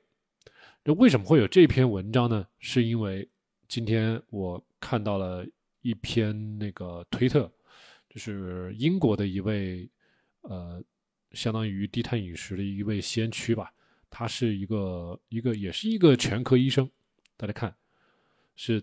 [0.85, 2.47] 这为什么会有这篇文章呢？
[2.59, 3.29] 是因为
[3.69, 5.47] 今天我看到了
[5.83, 7.51] 一篇那个推特，
[8.09, 9.89] 就是英国的一位
[10.41, 10.83] 呃，
[11.33, 13.73] 相当于低碳饮食的一位先驱吧。
[14.11, 16.91] 他是一个一个也是一个全科医生，
[17.37, 17.75] 大家看，
[18.57, 18.83] 是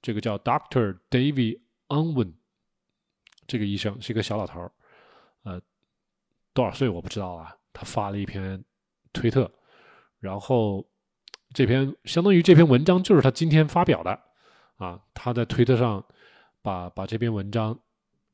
[0.00, 2.32] 这个叫 Doctor David Unwin
[3.46, 4.72] 这个医生是一个小老头儿，
[5.42, 5.60] 呃，
[6.52, 7.56] 多少岁我不知道啊。
[7.72, 8.62] 他发了一篇
[9.12, 9.50] 推特，
[10.18, 10.86] 然后
[11.52, 14.18] 这篇相当于这篇文章就是他今天发表的
[14.76, 15.00] 啊。
[15.12, 16.04] 他在推特上
[16.62, 17.78] 把把这篇文章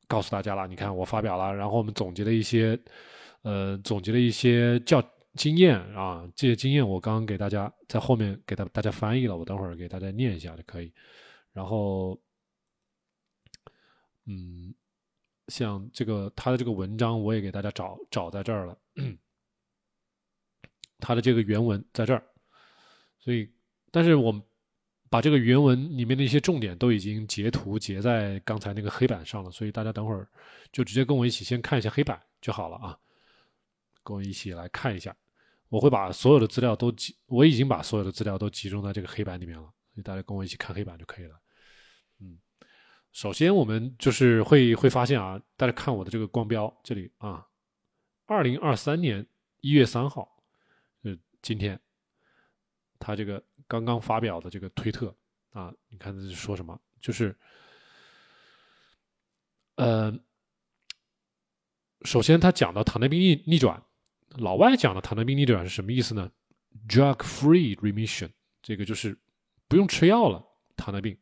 [0.07, 2.79] 告诉大家了，你看我发表了，然后我们总结了一些
[3.41, 5.03] 呃总结了一些教。
[5.37, 10.91] 经验啊，这些经验我刚刚给大家在后面给大大家翻译了，我等会儿给大家念一下就可以。
[11.53, 12.19] 然后
[14.25, 14.75] 嗯，
[15.51, 18.77] 像这个他的这个文章，我也给大家找找在这儿了，
[20.97, 22.23] 他的这个原文在这儿，
[23.19, 23.51] 所以，
[23.91, 24.41] 但是我们
[25.09, 30.25] 把这个原文里面的一些重点都已经截图截在刚才那个黑板上了，所以大家等会儿
[30.71, 32.97] 就直接跟我一起先看一下黑板就好了啊，
[34.03, 35.13] 跟我一起来看一下，
[35.67, 41.35] 我会把所有的资料都集，我已经把所有的资料都集中在这个黑板里面了，所以大家跟我一起看黑板就可以了。
[43.11, 47.45] 首先我们就是会会发现啊，大家看我的这个光标这里啊，
[48.25, 49.25] 二零二三年
[49.59, 50.29] 一月三号。
[51.41, 51.79] 今天，
[52.99, 55.11] 他这个刚刚发表的这个推特
[55.53, 56.79] 啊，你看这是说什么？
[56.99, 57.35] 就是，
[59.73, 60.15] 呃，
[62.03, 63.83] 首先他讲到糖尿病逆逆转，
[64.37, 66.31] 老外讲的糖尿病逆转是什么意思呢
[66.87, 68.29] ？Drug-free remission，
[68.61, 69.17] 这个就是
[69.67, 70.45] 不用吃药了。
[70.75, 71.17] 糖尿病，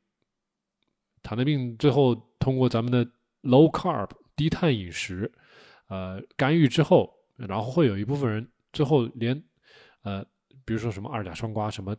[1.24, 3.06] 糖尿病最后通过咱们的
[3.44, 5.32] low carb 低碳饮食，
[5.88, 9.44] 呃，干预之后，然后会有一部分人最后连。
[10.04, 10.26] 呃，
[10.64, 11.94] 比如说什么二甲双胍、什么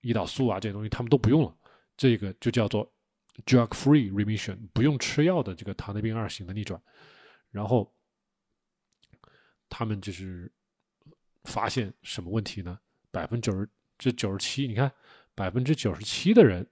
[0.00, 1.54] 胰岛素啊这些东西，他们都不用了，
[1.94, 2.90] 这个就叫做
[3.44, 6.80] drug-free remission，不用吃药的这个糖尿病二型的逆转。
[7.50, 7.94] 然后
[9.68, 10.50] 他们就是
[11.44, 12.78] 发现什么问题呢？
[13.10, 14.90] 百分之九十这九十七，你看
[15.34, 16.66] 百分之九十七的人，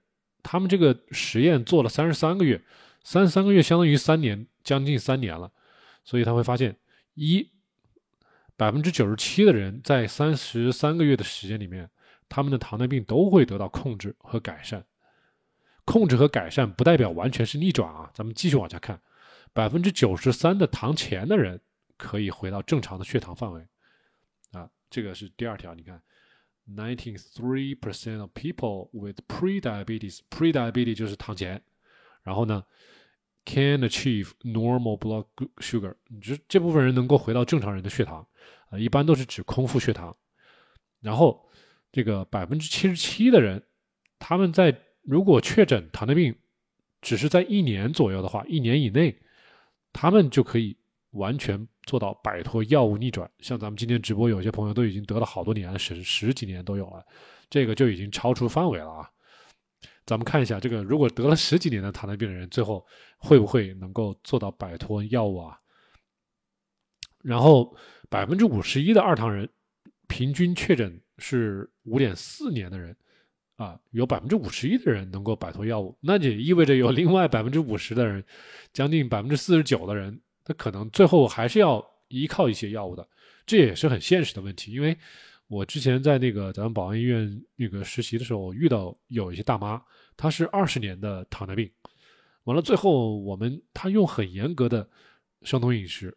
[0.47, 2.61] 他们这个实验做了三十三个月，
[3.03, 5.51] 三十三个月相当于三年，将近三年了，
[6.05, 6.77] 所以他会发现
[7.15, 7.51] 一。
[8.55, 11.87] 百分之九十七的人在三十三个月的时间里面，
[12.27, 14.83] 他们的糖尿病都会得到控制和改善。
[15.85, 18.09] 控制和改善不代表完全是逆转啊！
[18.15, 18.99] 咱们继续往下看，
[19.53, 21.61] 百分之九十三的糖前的人
[21.97, 23.61] 可以回到正常的血糖范围
[24.53, 25.75] 啊，这个是第二条。
[25.75, 26.01] 你看
[26.69, 31.61] ，ninety three percent of people with pre-diabetes，pre-diabetes 就是糖前，
[32.23, 32.63] 然后呢
[33.45, 35.25] ？Can achieve normal blood
[35.57, 38.27] sugar，这这部分人能够回到正常人的血糖，
[38.69, 40.15] 啊，一般都是指空腹血糖。
[40.99, 41.49] 然后
[41.91, 43.63] 这个百分之七十七的人，
[44.19, 46.35] 他们在如果确诊糖尿病，
[47.01, 49.17] 只是在一年左右的话，一年以内，
[49.93, 50.75] 他们就可以
[51.11, 53.29] 完全做到摆脱药物逆转。
[53.39, 57.05] 像咱们今天直播，有些朋友都已经得了好多年，十十几年都有了，
[57.49, 59.09] 这个就已经超出范围了啊。
[60.05, 62.85] 咱们看一下这个，如果得了十几年的糖尿病的人，最后
[63.17, 65.59] 会不会能够做到摆脱药物啊？
[67.23, 67.75] 然后
[68.09, 69.49] 百分之五十一的二糖人，
[70.07, 72.95] 平均确诊是五点四年的人，
[73.57, 78.23] 啊，有百分之五十一的人能够摆脱药物，那也意味着有另外百分之五十的人，
[78.71, 83.05] 将近百分之四十九的人，他可能最后还是要依靠一些药物的，
[83.45, 84.97] 这也是很现实的问题，因为。
[85.49, 89.81] 我之前在那个咱们宝安医院那个实习的时候，遇到有一些大妈，
[90.17, 91.71] 她是二十年的糖尿病，
[92.43, 94.85] 完了最后我们她用很严格的
[95.43, 96.13] 生酮饮食，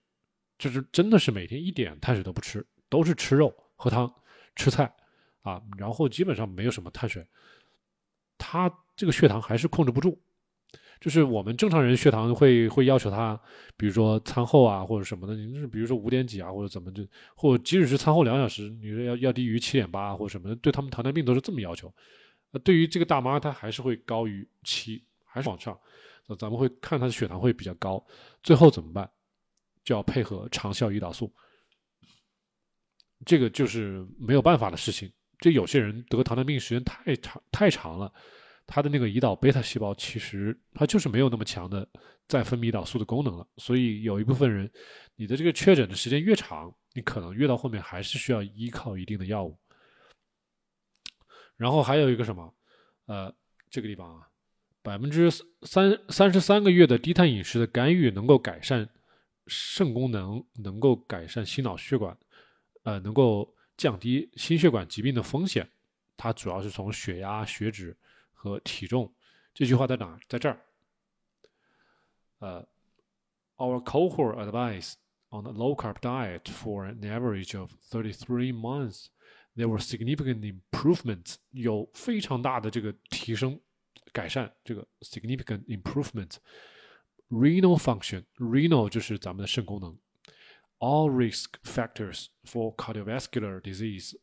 [0.59, 4.12] 就是真的是每天一点碳水都不吃，都是吃肉、喝汤、
[4.57, 4.93] 吃菜
[5.43, 7.24] 啊，然后基本上没有什么碳水，
[8.37, 10.20] 她这个血糖还是控制不住。
[11.01, 13.40] 就是我们正常人血糖会会要求他，
[13.74, 17.03] 比如说餐后啊或者什么的，你是比如说五点几啊或者怎么就，
[17.34, 21.90] 或即使是餐后两小时，你说要要低于七点八或者什么，对他们糖尿病都是这么要求。
[22.53, 25.74] 呃，对于这个大妈，她还是会高于七，还是往上，
[26.26, 28.05] 那咱们会看她的血糖会比较高，
[28.42, 29.11] 最后怎么办？
[29.82, 31.32] 就要配合长效胰岛素，
[33.24, 35.11] 这个就是没有办法的事情。
[35.38, 38.12] 这有些人得糖尿病时间太长太长了。
[38.73, 41.87] 它的那个胰岛贝塔细胞其实它就是没有那么强的
[42.29, 44.71] 再分泌胰岛素的功能了，所以有一部分人，
[45.16, 49.59] 你的这个确诊的时间越长，你可能越到后面还是需要依靠一定的药物。
[51.57, 52.55] 然后还有一个什么，
[53.07, 53.35] 呃，
[53.68, 54.29] 这个地方啊，
[54.83, 55.29] 百分之
[55.62, 58.89] 三三十三个月的低碳饮食的干预能够改善
[59.49, 62.16] 肾功能，能够改善心脑血管，
[62.85, 65.68] 呃，能够降低心血管疾病的风险。
[66.16, 67.97] 它主要是从血压、血脂。
[68.39, 69.13] 和体重，
[69.53, 70.20] 这句话在哪？
[70.28, 70.59] 在这儿。
[72.39, 72.68] 呃，
[73.57, 74.95] Our cohort advice
[75.30, 79.07] on a low carb diet for an average of thirty-three months,
[79.55, 83.59] there were significant improvements，有非常大的这个提升、
[84.11, 84.53] 改善。
[84.63, 86.36] 这个 significant improvement
[87.30, 89.97] renal function, renal 就是咱们的肾功能。
[90.80, 94.20] All risk factors for cardiovascular disease，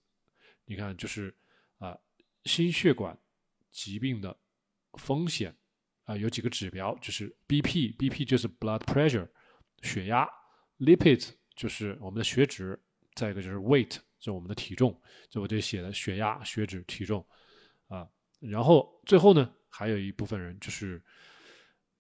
[0.67, 1.35] 你看就是
[1.79, 2.01] 啊、呃，
[2.45, 3.19] 心血管
[3.78, 4.36] 疾病的
[4.94, 5.56] 风险
[6.06, 9.30] 啊，有几个指标，就是 BP，BP 就是 blood pressure，
[9.84, 10.28] 血压
[10.80, 12.76] ；lipids 就是我们的血脂；
[13.14, 15.00] 再一个就是 weight，就我们的体重。
[15.30, 17.24] 这我这写的血压、血脂、体重
[17.88, 18.08] 啊。
[18.40, 21.00] 然后最后呢，还有一部分人就是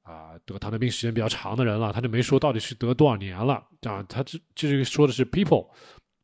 [0.01, 5.69] 啊得糖尿病时间比较长的人了，他就没说到底是得多少年了啊，他这这是说的是 people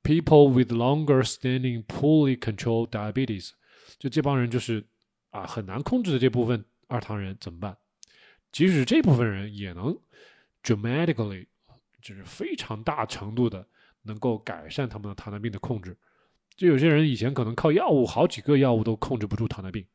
[0.01, 3.51] people with longer standing poorly controlled diabetes，
[3.99, 4.83] 就这帮人就是
[5.33, 7.75] 啊很难控制的这部分二糖人怎么办？
[8.53, 9.99] 即使这部分人也能
[10.63, 11.45] dramatically
[12.01, 13.67] 就是非常大程度的
[14.03, 15.97] 能够改善他们的糖尿病的控制。
[16.55, 19.85] 就有些人以前可能靠药物好几个药物都控制不住糖尿病，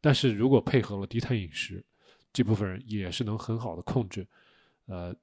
[0.00, 1.84] 但是如果配合了低碳饮食。
[2.34, 4.26] 这部分人也是能很好的控制，
[4.86, 5.14] 呃，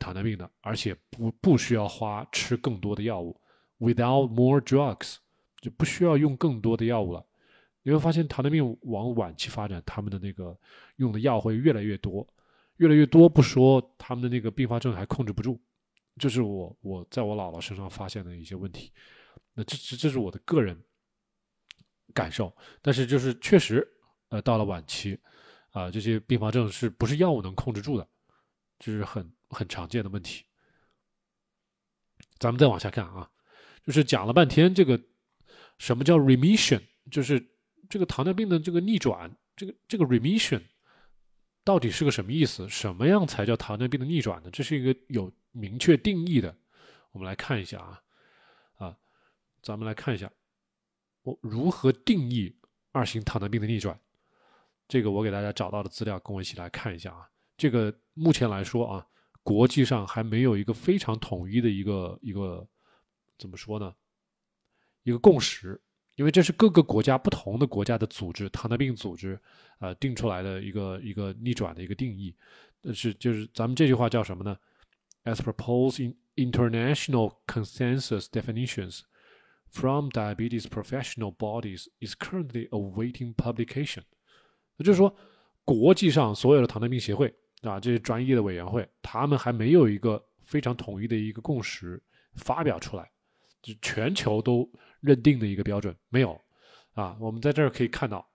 [0.00, 3.40] 糖尿病的，而且不不需要花吃更多的药物
[3.78, 5.18] ，without more drugs
[5.60, 7.24] 就不需要用更多的药物了。
[7.82, 10.56] 你会发现糖尿病往晚期发展，他们的那个
[10.96, 12.26] 用的药会越来越多，
[12.76, 15.60] 越来越多不说，他们的那个并发症还控制不住。
[16.18, 18.92] 这是我我在我姥姥身上发现的一些问题。
[19.54, 20.80] 那这这这是我的个人
[22.14, 23.86] 感受，但是就是确实，
[24.28, 25.18] 呃，到了晚期。
[25.70, 28.06] 啊，这些并发症是不是药物能控制住的？
[28.78, 30.44] 这是很很常见的问题。
[32.38, 33.30] 咱们再往下看啊，
[33.82, 35.00] 就是讲了半天这个
[35.78, 37.40] 什么叫 remission，就是
[37.92, 40.62] 这个糖尿病的这个逆转，这个这个 remission
[41.62, 42.66] 到底是个什么意思？
[42.66, 44.48] 什么样才叫糖尿病的逆转呢？
[44.50, 46.56] 这是一个有明确定义的。
[47.10, 48.02] 我们来看一下啊
[48.78, 48.96] 啊，
[49.62, 50.32] 咱们来看一下
[51.20, 52.56] 我如何定义
[52.92, 54.00] 二型糖尿病的逆转。
[54.88, 57.28] 这个我给大家找到的资料，跟我一起来看一下啊。
[57.58, 59.06] 这个目前来说啊，
[59.42, 62.66] 国际上还没有一个非常统一的一个一个
[63.36, 63.94] 怎么说呢？
[65.02, 65.78] 一个共识，
[66.16, 69.38] 因为这是各个国家不同的国家的组织糖尿病组织
[69.78, 72.34] 啊定出来的一个一个逆转的一个定义。
[72.80, 74.56] 但是就是咱们这句话叫什么呢
[75.24, 79.02] ？As proposed in international consensus definitions
[79.70, 84.02] from diabetes professional bodies is currently awaiting publication.
[84.78, 85.14] 也就是说，
[85.64, 87.32] 国际上所有的糖尿病协会
[87.62, 92.02] 啊，这些专业的委员会，他们还没有一个非常统一的一个共识
[92.34, 93.10] 发表出来，
[93.62, 94.68] 就全球都
[95.02, 96.40] 认定的一个标准没有
[96.94, 97.14] 啊。
[97.20, 98.26] 我们在这儿可以看到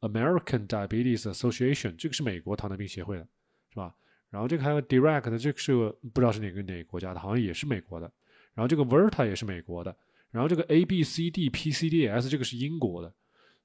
[0.00, 3.28] ，American Diabetes Association 这个是美国糖尿病协会的，
[3.68, 3.94] 是吧？
[4.30, 5.74] 然后这个还有 Direct，这个是
[6.14, 8.10] 不知道是哪个哪个国家的，好像也是美国的。
[8.54, 9.94] 然后这个 Verta 也是美国的。
[10.30, 13.14] 然后这个 ABCD-PCDS 这个是英国的，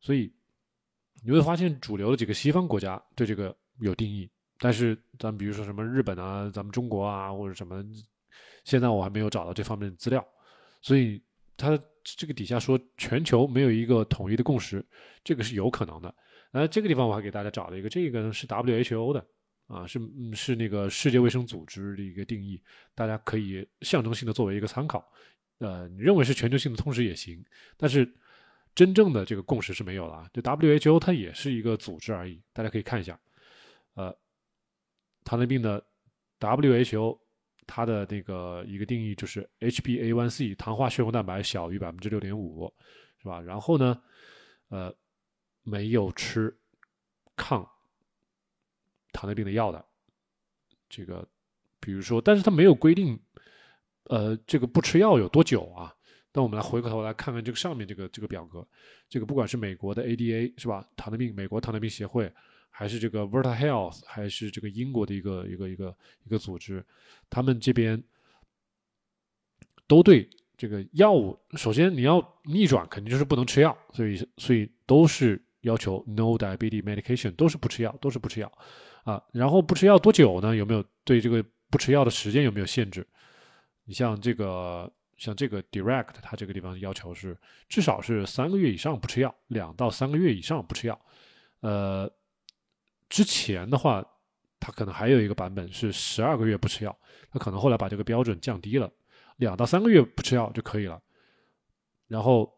[0.02, 0.30] 所以。
[1.24, 4.28] 你会发现，主流的几个西方国家对这个有定义，
[4.58, 7.86] 但是咱们比如说什么日本啊，咱们中国啊，或者什么，
[8.64, 10.26] 现在我还没有找到这方面的资料，
[10.82, 11.22] 所以
[11.62, 14.84] 它这个底下说全球没有一个统一的共识，
[15.24, 16.14] 这个是有可能的。
[16.52, 19.26] 那这个地方我还给大家找了一个，这个呢是 WHO 的
[19.68, 20.00] 啊，是
[20.34, 22.62] 是那个世界卫生组织的一个定义，
[22.96, 25.08] 大家可以象征性的作为一个参考。
[25.60, 27.46] 呃，你认为是全球性的通识也行，
[27.78, 28.12] 但是。
[28.74, 30.30] 真正的这个共识是没有了啊！
[30.34, 33.20] 就 WHO 它也是一个组织而已，大家可以看一下，
[33.96, 34.18] 呃，
[35.26, 35.86] 糖尿病的
[36.40, 37.20] WHO
[37.74, 42.70] 它的那个一个定义就是 HbA1c 糖化血红蛋白小于百分之六点五，
[43.18, 43.40] 是吧？
[43.40, 44.02] 然后呢，
[44.68, 44.94] 呃，
[45.64, 46.54] 没有吃
[47.38, 47.66] 抗
[49.14, 49.86] 糖尿病的药的，
[50.90, 51.26] 这个
[51.80, 53.18] 比如说，但是它没有规定，
[54.04, 55.96] 呃，这个不吃药有多久啊？
[56.34, 58.68] 那我们来回过头来看看这个上面这个这个表格，
[59.08, 62.30] 这个不管是美国的 ADA 是吧，糖尿病美国糖尿病协会，
[62.72, 65.96] 还是这个 Verta Health，还是这个英国的一个一个一个
[66.26, 66.84] 一个组织，
[67.30, 68.02] 他们这边
[69.86, 78.52] 都对这个药物，首先你要逆转，肯定就是不能吃药，所以所以都是要求 No diabetes medication，都是不吃药，都是不吃药
[79.04, 79.22] 啊。
[79.32, 80.56] 然后不吃药多久呢？
[80.56, 83.06] 有没有对这个不吃药的时间有没有限制？
[83.86, 84.92] 你像这个。
[85.18, 87.38] 像这个 direct，它这个地方要求是
[87.70, 91.00] 至少是三个月以上不吃药，两到三个月以上不吃药。
[91.60, 92.12] 呃，
[93.12, 94.04] 之前的话，
[94.58, 96.98] 它可能还有一个版本是十二个月不吃药，
[97.30, 98.90] 它可能后来把这个标准降低了，
[99.36, 101.00] 两到三个月不吃药就可以了。
[102.08, 102.52] 然后，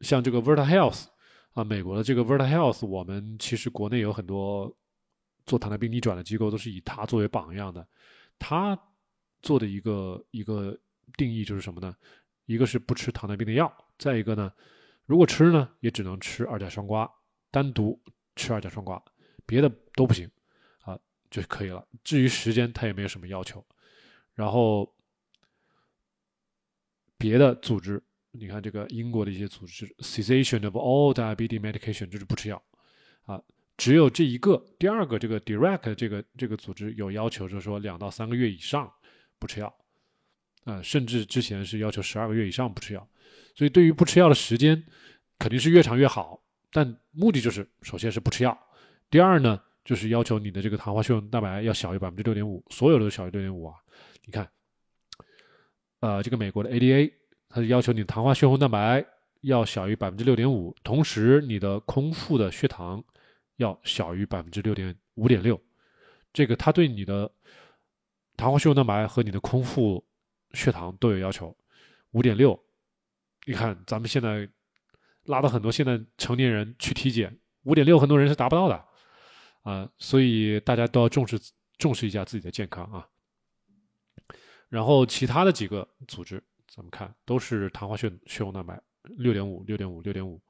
[0.00, 1.04] 像这个 Verta Health
[1.52, 4.74] 啊，美国的这个 Verta Health，我们其实国内有很多
[5.44, 7.86] 做糖尿病逆转的机构都是以它作为榜样的，
[8.38, 8.76] 它。
[9.40, 10.76] 做的一个一个
[11.16, 11.94] 定义就是什么呢？
[12.46, 14.52] 一个是不吃糖尿病的药，再一个呢，
[15.06, 17.08] 如果吃呢，也只能吃二甲双胍，
[17.48, 17.96] 单独
[18.38, 19.02] 吃二甲双胍，
[19.44, 20.30] 别的都不行
[20.82, 21.86] 啊就可以了。
[22.04, 23.62] 至于时间，他也没有什么要求。
[24.32, 24.94] 然后
[27.18, 32.62] 别的组织，你看这个英国的一些组织，cessation of all diabetes medication 就是不吃药
[33.24, 33.42] 啊，
[33.76, 34.64] 只有这一个。
[34.78, 38.90] 第二个这个 direct 这个这个组织有要求，就是说两到三个月以上。
[39.40, 39.72] 不吃药，
[40.64, 43.08] 啊，甚至之前是要求十二个月以上不吃药，
[43.54, 44.84] 所以对于不吃药的时间，
[45.38, 46.42] 肯定是越长越好。
[46.70, 48.56] 但目的就是，首先是不吃药，
[49.10, 53.74] 第二呢，就是要求你的这个糖化血红蛋白要小于百分之六点五，所有都小于六点五啊。
[54.24, 54.48] 你看，
[56.00, 57.12] 呃，这个美国的 ADA，
[57.48, 59.04] 它是要求你糖化血红蛋白
[59.40, 63.02] 要小于百分之六点五，同时你的空腹的血糖
[63.56, 65.58] 要小于百分之六点五点六。
[66.32, 67.30] 这个它对你的
[68.36, 70.04] 糖化血红蛋白和你的空腹
[70.52, 71.56] 血糖都有要求，
[72.10, 72.58] 五点六。
[73.46, 74.46] 你看咱们现在
[75.28, 78.84] 拉到很多现在成年人去体检，五点六很多人是达不到的。
[79.62, 81.38] 啊，所以大家都要重视
[81.76, 83.06] 重视一下自己的健康啊。
[84.68, 90.40] 然后其他的几个组织，咱们看都是糖化血血红蛋白六点五、六点五、六点五。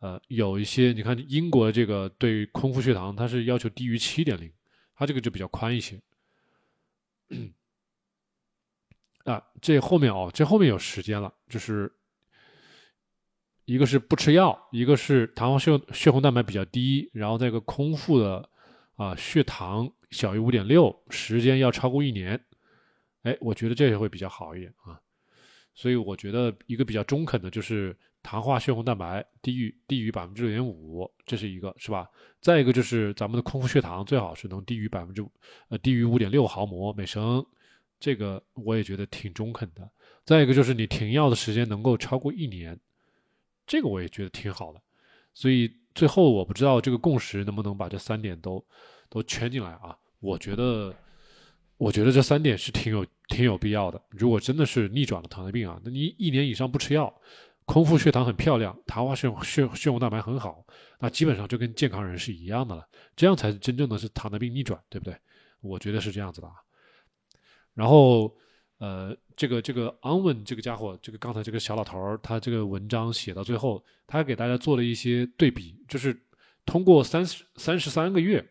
[0.00, 4.52] 呃，有一些你看英国这个对空腹血糖，它是要求低于七点零，
[4.96, 6.00] 它这个就比较宽一些。
[9.24, 11.92] 啊，这后面哦，这后面有时间了，就是。
[13.72, 18.46] 一个是不吃药，一个是糖化血血红蛋白比较低，然后再一个空腹的
[18.96, 22.38] 啊血糖小于五点六，时间要超过一年，
[23.22, 25.00] 哎，我觉得这也会比较好一点啊。
[25.74, 32.06] 所以我觉得一个比较中肯的就是糖化血红蛋白低于低于百分之六点五，这是一个是吧？
[32.42, 35.26] 再一个就是咱们的空腹血糖最好是能低于百分之
[35.70, 37.42] 呃低于五点六毫摩每升，
[37.98, 39.90] 这个我也觉得挺中肯的。
[40.26, 42.78] 再一个就是你停药的时间能够超过一年。
[43.66, 44.80] 这个我也觉得挺好的，
[45.32, 48.62] 所以最后我不知道这个共识能不能把这三点都
[49.08, 49.96] 都圈进来啊？
[50.20, 50.94] 我觉得，
[51.76, 54.00] 我觉得这三点是挺有挺有必要的。
[54.10, 57.12] 如果真的是逆转了糖尿病啊，那你一年以上不吃药，
[57.64, 60.64] 空腹血糖很漂亮，糖化血血血红蛋白很好，
[60.98, 62.86] 那基本上就跟健康人是一样的了。
[63.16, 65.16] 这样才是真正的是糖尿病逆转，对不对？
[65.60, 66.54] 我觉得是这样子的啊。
[67.74, 68.36] 然后。
[68.82, 76.20] 呃，这个这个 onwen 这个家伙，这个刚才这个小老头儿，他这个文章写到最后，他还给大家做了一些对比，就是
[76.66, 78.44] 通过三十三十三个月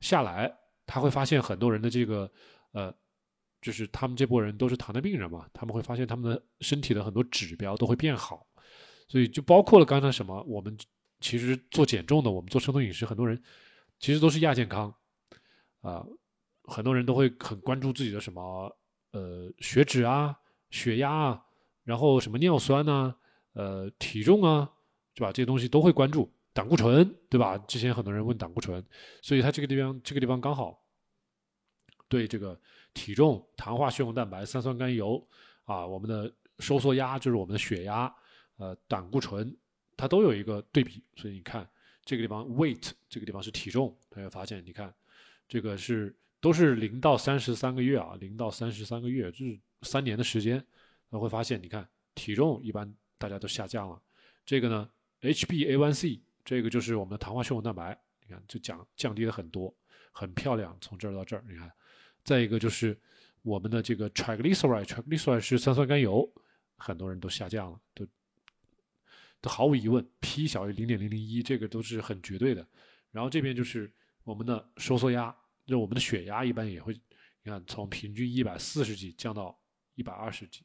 [0.00, 0.52] 下来，
[0.86, 2.28] 他会发现很多人的这个
[2.72, 2.92] 呃，
[3.62, 8.44] 就是他们这波人都是糖尿病人嘛，他们会发现他们的身体的很多指标都会变好，
[9.06, 10.76] 所以就包括了刚才什么，我们
[11.20, 13.40] 其实做减重的，我们做生酮饮食，很多人
[14.00, 14.92] 其实都是亚健康
[15.80, 16.04] 啊，
[16.64, 18.76] 很多人都会很关注自己的什么。
[19.12, 20.38] 呃，血脂啊，
[20.70, 21.44] 血压啊，
[21.82, 23.14] 然后什么尿酸呐，
[23.54, 24.70] 呃，体重啊，
[25.16, 25.32] 是吧？
[25.32, 26.32] 这些东西都会关注。
[26.52, 27.58] 胆固醇，对吧？
[27.58, 28.84] 之前很多人问胆固醇，
[29.22, 30.80] 所以它这个地方，这个地方刚好
[32.08, 32.60] 对这个
[32.94, 35.26] 体重、糖化血红蛋白、三酸甘油
[35.64, 38.12] 啊，我们的收缩压就是我们的血压，
[38.58, 39.56] 呃，胆固醇，
[39.96, 41.02] 它都有一个对比。
[41.16, 41.68] 所以你看
[42.04, 44.94] 这个地方，weight 这个地方是体重，大家发现，你看
[45.48, 46.16] 这个是。
[46.40, 50.64] 都是零到三十三个月啊，零到三十三个月就是三年的时间，
[51.10, 54.00] 那会发现，你看体重一般大家都下降了，
[54.46, 59.74] 这个呢，HbA1c 这个就是我们的糖化血红蛋白，你看就降降低了很多，
[60.12, 61.70] 很漂亮，从这儿到这儿，你看，
[62.24, 62.98] 再一个就是
[63.42, 66.26] 我们的这个 triglyceride，triglyceride 是三酸甘油，
[66.76, 68.06] 很多人都下降了，都
[69.42, 72.66] 都毫无疑问，P 小于零点零零一，这个都是很绝对的，
[73.10, 73.92] 然后这边就是
[74.24, 75.36] 我们的收缩压。
[75.66, 76.92] 就我们的血压一般也会，
[77.42, 79.58] 你看从平均一百四十几降到
[79.94, 80.64] 一百二十几，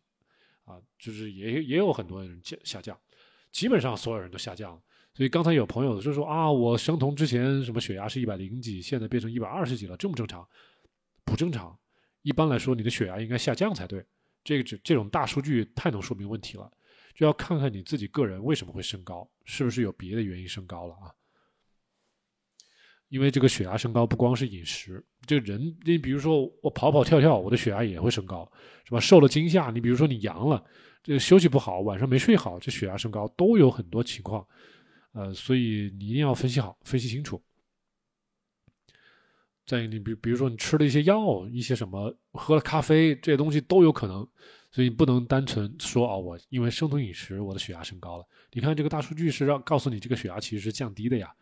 [0.64, 3.00] 啊，就是也也有很多人降下降，
[3.52, 4.82] 基本上所有人都下降了。
[5.14, 10.46] 所以刚才有朋友就说啊，我生酮之前什么血压是一百零几，现在变成一百二十几了，正不正常？
[11.24, 11.78] 不正常。
[12.22, 14.06] 一般来说，你的血压应该下降才对。
[14.44, 16.70] 这个这这种大数据太能说明问题了，
[17.14, 21.14] 就要看看你自己个人为什么会升高，是不是有别的原因升高了啊？
[23.10, 28.52] 因为这个血压升高不光是饮食，这人，你比如说我跑跑跳跳，我的血压也会升高，
[28.84, 29.00] 是吧？
[29.00, 30.64] 受了惊吓，你比如说你阳了，
[31.04, 34.46] 这休息不好，晚上没睡好，这血压升高都有很多情况，
[35.14, 37.42] 呃，所以你一定要分析好，分析清楚。
[39.66, 44.28] 再，你比比如说你吃了一些药，一些什么，喝了咖啡，这些东西都有可能，
[44.72, 48.26] 所以不能单纯说啊，我因为生酮饮食，我的血压升高了。
[48.52, 51.34] 你看这个大数据是让告诉你这个血压其实是降低的呀，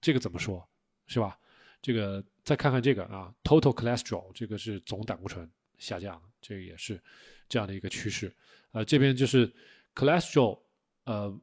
[0.00, 0.66] 这个怎么说？
[1.10, 1.36] 是吧？
[1.82, 7.02] 这个再看看这个啊，total cholesterol，这个是总胆固醇下降，这个也是
[7.48, 8.32] 这样的一个趋势。
[8.70, 9.52] 呃，这边就是
[9.94, 10.60] cholesterol，
[11.04, 11.36] 呃，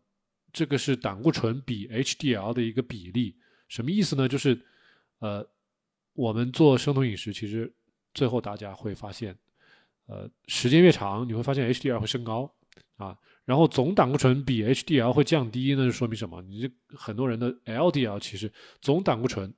[0.53, 3.35] 这个是胆固醇比 HDL 的一个比例，
[3.67, 4.25] 什么意思呢？
[4.25, 4.57] 就是
[5.19, 5.45] 呃，
[6.13, 7.69] 我们做生酮饮食，其实
[8.13, 9.37] 最后大家会发现，
[10.05, 12.49] 呃，时间越长，你会发现 HDL 会升高
[12.97, 16.41] 啊，然后总胆固醇比 HDL 会降低，那就说明什么？
[16.41, 19.53] 你这很多人的 LDL 其实总胆固醇。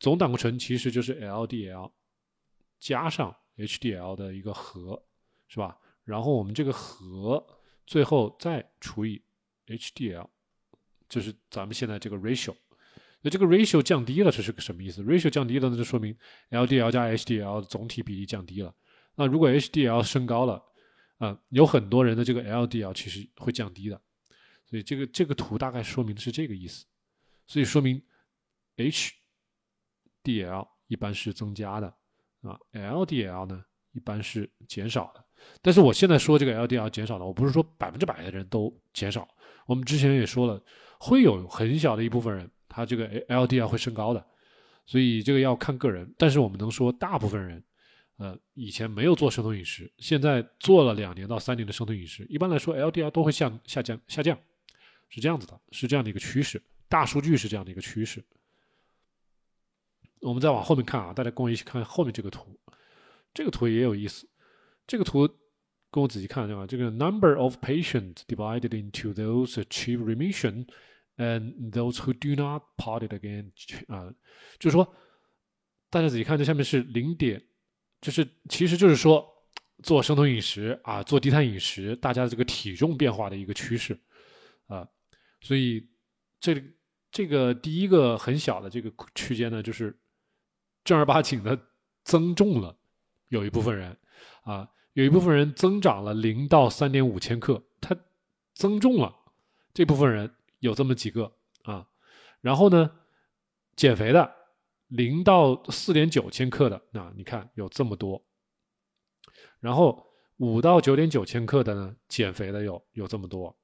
[0.00, 1.90] 总胆固醇其实就是 LDL
[2.78, 5.02] 加上 HDL 的一个和，
[5.48, 5.76] 是吧？
[6.04, 7.44] 然后我们这个和
[7.86, 9.20] 最后再除以
[9.66, 10.26] HDL，
[11.08, 12.54] 就是咱们现在这个 ratio。
[13.20, 16.16] 那这个 ratio 降低了，这是个什么意思？ratio 降低了，那就说明
[16.50, 18.72] LDL 加 HDL 总体比例降低了。
[19.16, 20.62] 那如果 HDL 升高了，
[21.18, 24.00] 啊，有很多人的这个 LDL 其实会降低的。
[24.64, 26.84] 所以这个这个图大概说明的是这个意思。
[27.46, 28.02] 所以说明
[28.76, 31.86] HDL 一般是增加的，
[32.42, 35.24] 啊，LDL 呢一般是减少的。
[35.62, 39.26] 但是我现在说这个 LDL 减少了，我不是说百分之百的人都减少。
[39.66, 40.62] 我们之前也说了，
[40.98, 42.50] 会有很小的一部分人。
[42.68, 44.24] 他这个 LDL 会升高的，
[44.84, 46.14] 所以这个要看个人。
[46.18, 47.64] 但是我们能说，大部分人，
[48.18, 54.38] 呃，以前没有做生酮饮食，现在做了两年到三年的生酮饮食，一般来说 LDL 都会下下降下降，
[55.08, 56.62] 是这样子的，是这样的一个趋势。
[56.88, 58.22] 大数据是这样的一个趋势。
[60.20, 62.58] 我们再往后面看啊，大家跟我一起看后面这个图，
[63.32, 64.28] 这个图也有意思。
[64.86, 65.26] 这个图
[65.90, 66.66] 跟我仔细看对吧？
[66.66, 70.66] 这个 number of patients divided into those achieve remission。
[71.20, 73.50] And those who do not part it again，
[73.88, 74.14] 啊，
[74.60, 74.94] 就是说，
[75.90, 77.42] 大家仔细看，这下面是零点，
[78.00, 79.26] 就是其实就是说，
[79.82, 83.98] 做生酮饮食啊，做低碳饮食，大家的这个体重变化的一个趋势，
[84.66, 84.88] 啊，
[85.40, 85.88] 所以
[86.40, 86.62] 这
[87.10, 89.98] 这个第一个很小的这个区间呢，就是
[90.84, 91.58] 正儿八经的
[92.04, 92.76] 增重了，
[93.28, 93.96] 有一部分人
[94.42, 97.96] 啊，有一部分人增长了零到三点五千克，他
[98.54, 99.14] 增重了，
[99.72, 100.34] 这部分人。
[100.60, 101.32] 有这么几个
[101.62, 101.86] 啊，
[102.40, 102.90] 然后呢，
[103.76, 104.34] 减肥的
[104.88, 108.22] 零到四点九千克的，那你看有这么多，
[109.60, 110.06] 然后
[110.38, 113.56] 五到九点九千克的呢，减肥的有有这么多，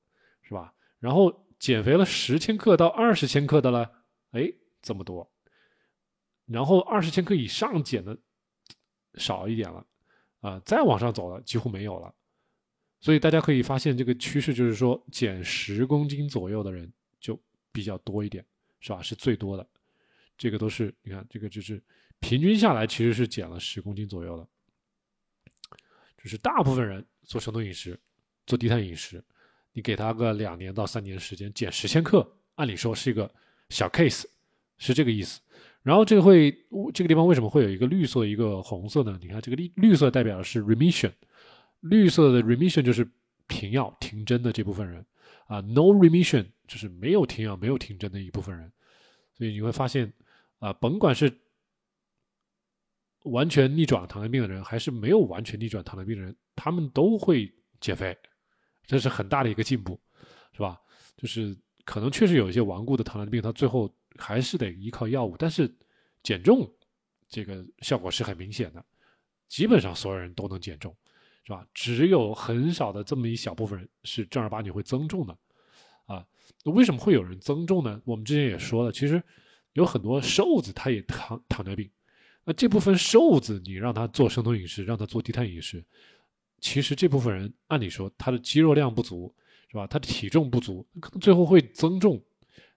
[0.43, 0.73] 是吧？
[0.99, 3.87] 然后减肥了十千克到二十千克的呢，
[4.33, 4.53] 哎，
[4.83, 5.31] 这么多，
[6.47, 8.19] 然后二十千克以上减的
[9.15, 9.87] 少一点了，
[10.41, 12.15] 啊，再往上走了几乎没有了。
[13.01, 17.39] 所以大家可以发现，这个趋势就是说，减十公斤左右的人就
[17.71, 18.45] 比较多一点，
[18.81, 19.03] 是吧？
[19.03, 19.67] 是最多的。
[20.37, 21.83] 这个都是你看，这个就是
[22.21, 24.49] 平均下来其实是减了十公斤左右的。
[26.23, 27.99] 就是大部分人做生酮饮食、
[28.47, 29.23] 做低碳饮食，
[29.73, 33.31] 你给他个两年到三年时间，减十千克，按理说是一个
[33.69, 34.25] 小 case，
[34.79, 35.41] 是这个意思。
[35.83, 36.51] 然后这个会
[36.95, 39.19] 这个地方为什么会有一个绿色一个红色呢？
[39.21, 41.13] 你看这个绿绿色代表的是 remission。
[41.81, 43.07] 绿色的 remission 就是
[43.47, 45.05] 停药停针的这部分人
[45.47, 48.73] 啊，no remission 就是没有停药没有停针的一部分人，
[49.37, 50.11] 所以你会发现
[50.65, 51.31] 啊，甭管是
[53.25, 58.17] 完全逆转糖尿病的人，还是没有完全逆转糖尿病的人，他们都会减肥，
[58.87, 60.01] 这是很大的一个进步，
[60.53, 60.81] 是吧？
[61.19, 61.55] 就是
[61.85, 65.71] 可能确实有一些顽固的糖尿病，他最后还是得依靠药物，但是
[66.23, 66.67] 减重
[67.29, 68.83] 这个效果是很明显的，
[69.49, 70.97] 基本上所有人都能减重。
[71.47, 71.67] 是吧？
[71.75, 75.39] 只有很少的这么一小部分人是正儿八经会增重的，
[76.07, 76.27] 啊，
[76.65, 78.01] 那为什么会有人增重呢？
[78.07, 79.23] 我们之前也说了，其实
[79.75, 81.89] 有很多瘦子他也糖糖尿病，
[82.43, 85.85] 那这部分瘦子你让他做生酮饮食，让他做低碳饮食，
[86.61, 89.33] 其实这部分人按理说他的肌肉量不足，
[89.69, 89.87] 是吧？
[89.87, 92.23] 他的体重不足，可能最后会增重，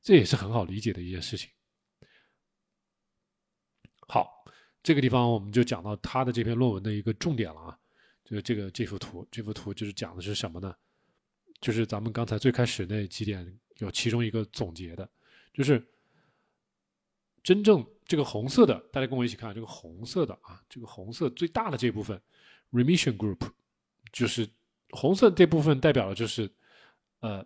[0.02, 1.50] 这也是很好理解的一件事情。
[4.08, 4.30] 好，
[4.82, 7.78] 这个地方我们就讲到他的这篇论文的一个重点了啊。
[8.26, 10.76] 就这个这幅图，这幅图就是讲的是什么呢？
[11.62, 15.10] 就是咱们刚才最开始那几点有其中一个总结的，
[15.54, 15.82] 就是
[17.44, 22.22] 真正这个红色的，大家跟我一起看这个红色的啊，这个红色最大的这部分
[22.72, 23.40] remission group，
[24.12, 24.48] 就是
[24.92, 26.50] 红色这部分代表的就是
[27.20, 27.46] 呃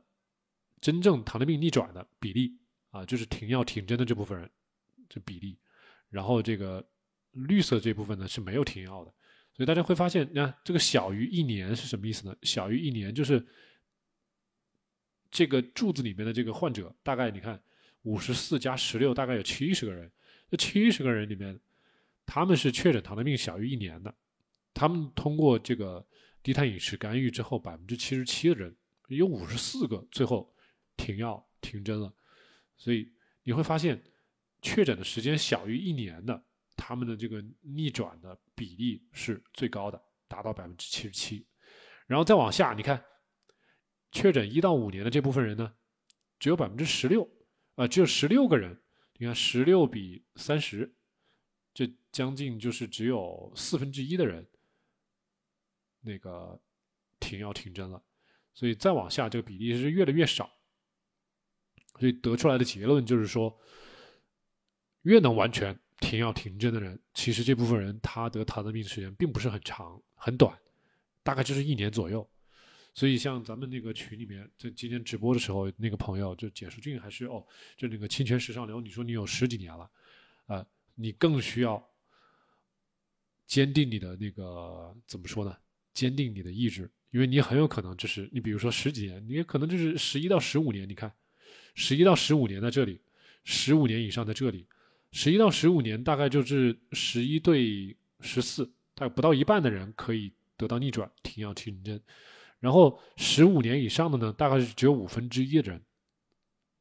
[0.80, 2.58] 真正糖尿病逆转的比例
[2.90, 4.50] 啊，就是停药停针的这部分人
[5.08, 5.58] 这比例，
[6.10, 6.84] 然后这个
[7.32, 9.14] 绿色这部分呢是没有停药的。
[9.54, 12.36] 所以大家会发现，你看这个小于一年是什么意思呢？
[12.42, 13.46] 小于一年就是
[15.30, 17.62] 这个柱子里面的这个患者，大概你看
[18.04, 20.12] 五十四加十六，大概有七十个人。
[20.50, 21.60] 这七十个人里面，
[22.26, 24.14] 他们是确诊糖尿病小于一年的，
[24.74, 26.06] 他们通过这个
[26.44, 28.76] 低碳饮食干预之后，百分之七十七的人
[29.08, 30.54] 有五十四个最后
[30.98, 32.14] 停药停针了。
[32.78, 33.12] 所以
[33.44, 34.04] 你会发现，
[34.62, 36.44] 确诊的时间小于一年的。
[36.84, 41.46] 他们的这个逆转的比例是最高的，达到百分之七十七。
[42.08, 43.06] 然后再往下，你看，
[44.12, 45.72] 确诊一到五年的这部分人呢，
[46.40, 47.30] 只有百分之十六，
[47.76, 48.82] 啊，只有十六个人。
[49.18, 50.96] 你看，十六比三十，
[51.74, 54.48] 这将近就是只有四分之一的人，
[56.02, 56.60] 那个
[57.20, 58.04] 停药停针了。
[58.54, 60.50] 所以再往下，这个比例是越来越少。
[62.00, 63.56] 所以得出来的结论就是说，
[65.04, 65.80] 越能完全。
[66.00, 70.60] 停药停针的人，其实这部分人他得糖尿病的时间并不是很长，很短，
[71.22, 72.28] 大概就是一年左右。
[72.94, 77.46] 所以像咱们那个群里面，在今天直播的时候，那个朋友就简书俊还是哦，
[77.78, 79.90] 就那个清泉时尚流，你说你有十几年了，
[80.48, 80.66] 啊，
[80.96, 81.82] 你更需要
[83.48, 85.56] 坚定你的那个怎么说呢？
[85.94, 91.14] 坚定你的意志，因为你很有可能就是你比如说十几年，你也可能就是十一到十五年，你看，
[91.76, 93.00] 十一到十五年在这里，
[93.46, 94.68] 十五年以上在这里，
[95.12, 98.66] 十一到十五年大概就是十一对十四，
[98.96, 102.02] 大概不到一半的人可以得到逆转，停药停针。
[102.62, 105.84] 然后十五年以上的呢，大概是只有五分之一的人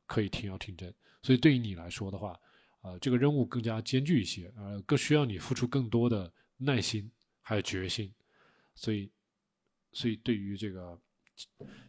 [0.07, 2.39] 可以停药停针，所以对于你来说的话，
[2.83, 7.11] 呃，这个任务更加艰巨一些，呃，更需要你付出更多的耐心
[7.41, 8.13] 还有决心，
[8.75, 9.11] 所以，
[9.93, 11.01] 所以对于这个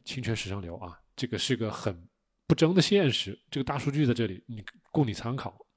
[0.05, 2.07] 清泉史上流啊，这个是个很
[2.47, 5.67] 不争的现实，这个大数据在这里，你供你参考。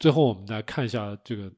[0.00, 1.54] 最后我们来看一下这个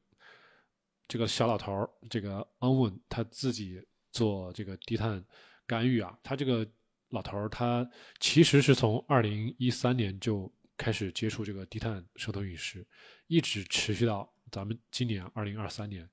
[1.07, 3.83] 这个小老头儿，这个安稳他自己。
[4.11, 5.23] 做这个低碳
[5.67, 6.67] 干预啊，他这个
[7.09, 7.89] 老头儿，他
[8.19, 12.85] 其实是从二零一三年就开始接触这个低碳生酮饮食，
[13.27, 16.09] 一直持续到咱们今年二零二三年，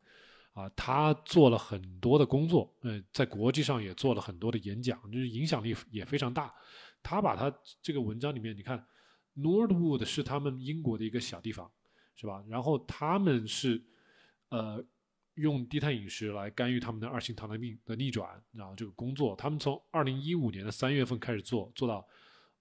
[0.53, 6.55] 啊，他做了很多的工作，呃，在国际上也做了很多的演讲，就是影响力也非常大。
[7.03, 8.85] 他把他这个文章里面，你看
[9.37, 11.71] ，Nordwood 是他们英国的一个小地方，
[12.15, 12.45] 是吧？
[12.49, 13.83] 然后他们是，
[14.51, 14.85] 呃。
[15.37, 22.07] 用低碳饮食来干预他们的二型糖尿病的逆转，然后这个工作，他们从二零一五年的三月份开始做，做到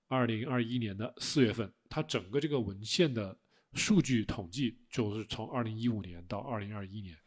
[0.07, 1.73] 二零二一年的四月份。
[1.89, 3.37] 它整个这个文献的
[3.73, 7.17] 数据统计就是从二零一五年到二零二一年，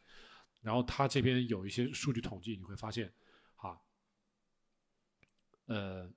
[0.61, 3.11] 然后它这边有一些数据统计，你会发现，
[3.55, 3.81] 哈，
[5.65, 6.11] 呃，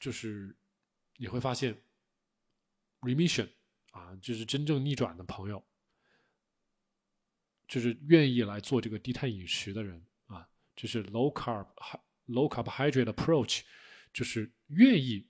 [0.00, 0.56] 就是
[1.16, 1.80] 你会发现
[3.02, 3.48] ，remission
[3.92, 5.64] 啊，就是真正逆转的朋友。
[7.66, 11.66] 就是愿意来做这个低碳饮食的人啊，就是 low carb
[12.26, 13.62] low carb hydrate approach，
[14.12, 15.28] 就是愿意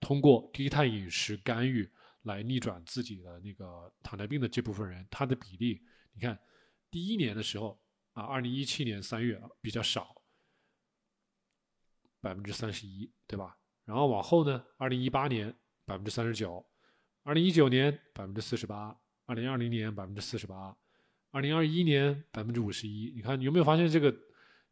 [0.00, 1.90] 通过低碳饮食干预
[2.22, 6.38] 来逆转自己的那个糖尿病的这部分人，他的比例，你看
[6.90, 7.80] 第一年的时候
[8.12, 10.22] 啊，二零一七年三月比较少，
[12.20, 13.58] 百分之三十一，对吧？
[13.84, 15.54] 然后往后呢，二零一八年
[15.84, 16.66] 百分之三十九，
[17.22, 20.76] 二零一九年百分之四十八，二零二零年百分之四十八。
[21.36, 24.16] 二零二一年百分之五十一，你看你有没有发现这个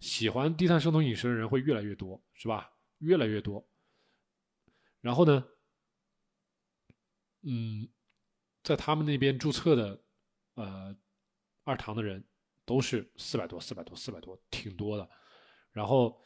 [0.00, 2.72] 喜欢低碳生酮饮食的人会越来越多，是吧？
[3.00, 3.68] 越来越多。
[5.02, 5.46] 然后呢，
[7.42, 7.86] 嗯，
[8.62, 10.02] 在他们那边注册的
[10.54, 10.96] 呃
[11.64, 12.24] 二糖的人
[12.64, 15.06] 都是四百多、四百多、四百多，挺多的。
[15.70, 16.18] 然后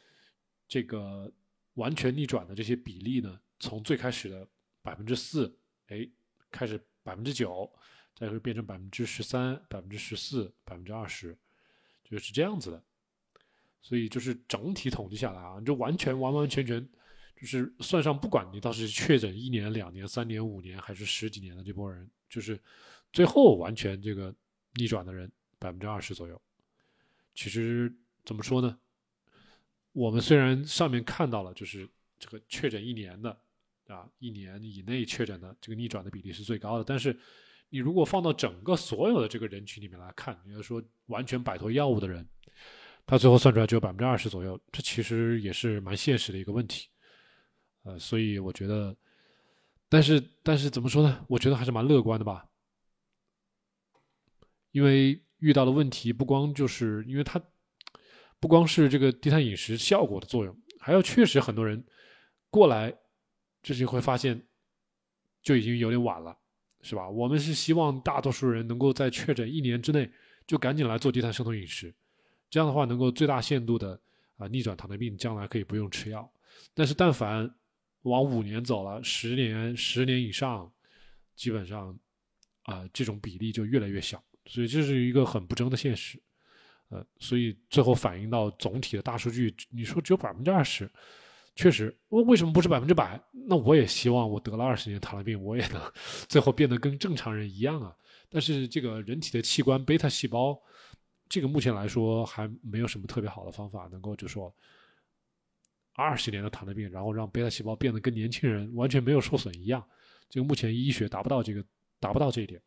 [0.69, 1.33] 这个
[1.75, 4.49] 完全逆转的这些比例呢，从最开始的
[4.83, 5.53] 百分之四，
[5.89, 6.09] 哎，
[6.53, 7.69] 开始百分之九。
[8.19, 11.39] 再会变成百分之十三、百分之十四、百分之二十，
[12.03, 12.83] 就是这样子的。
[13.81, 16.85] 所以就是整体统计下来啊，就完全完完全全
[17.41, 22.61] 就是算上，不管你倒是确诊一年、两年、三年、五年还是十几年的这波人，就是
[23.13, 24.35] 最后完全这个
[24.75, 26.43] 逆转的人百分之二十左右。
[27.37, 27.95] 其实
[28.25, 28.77] 怎么说呢？
[29.93, 31.89] 我们虽然上面看到了，就是
[32.19, 33.41] 这个确诊一年的
[33.87, 37.17] 啊，一年以内确诊的这个逆转的比例是最高的，但是。
[37.71, 42.27] 你如果放到整个所有的这个人群里面来看，你要说完全摆脱药物的人，
[43.07, 46.89] 他最后算出来只有百分之二十左右，这其实也是蛮现实的一个问题。
[47.83, 48.97] 呃，所以我觉得，
[49.89, 51.25] 但是但是怎么说呢？
[51.29, 52.47] 我觉得还是蛮乐观的吧。
[54.73, 57.43] 因为遇到的问题不光就是因为它
[58.39, 61.85] 不光是这个低碳饮食效果的作用，还有确实很多人
[62.51, 62.95] 过来，
[63.63, 64.47] 这就会发现
[65.43, 66.39] 就已经有点晚了。
[66.81, 67.09] 是吧？
[67.09, 70.09] 我们是希望大多数人能够在确诊一年之内
[70.47, 71.93] 就赶紧来做低碳生酮饮食，
[72.49, 74.01] 这样的话能够最大限度的
[74.37, 76.31] 啊逆转糖尿病，将来可以不用吃药。
[76.73, 77.53] 但是但凡
[78.03, 80.73] 往五年走了，十年、十年以上，
[81.35, 81.99] 基本上
[82.63, 86.19] 啊这种比例就越来越小，所以这是一个很不争的现实。
[86.91, 90.91] 呃，所以最后反映到总体的大数据，你说只有百分之二十。
[91.59, 93.21] 确实，我为什么不是百分之百？
[93.33, 95.93] 那我也希望我得了二十年糖尿病，我也能
[96.29, 97.93] 最后变得跟正常人一样啊。
[98.29, 100.57] 但是这个人体的器官贝塔细胞，
[101.29, 104.55] 这个目前来说还没有什么特别好的方法能够就说
[105.95, 109.85] 二十年的糖尿病，然后让贝塔细胞变得跟年轻人完全没有受损一样。
[110.31, 111.65] 这个目前医学达不到这个
[111.99, 112.63] 达不到这一点。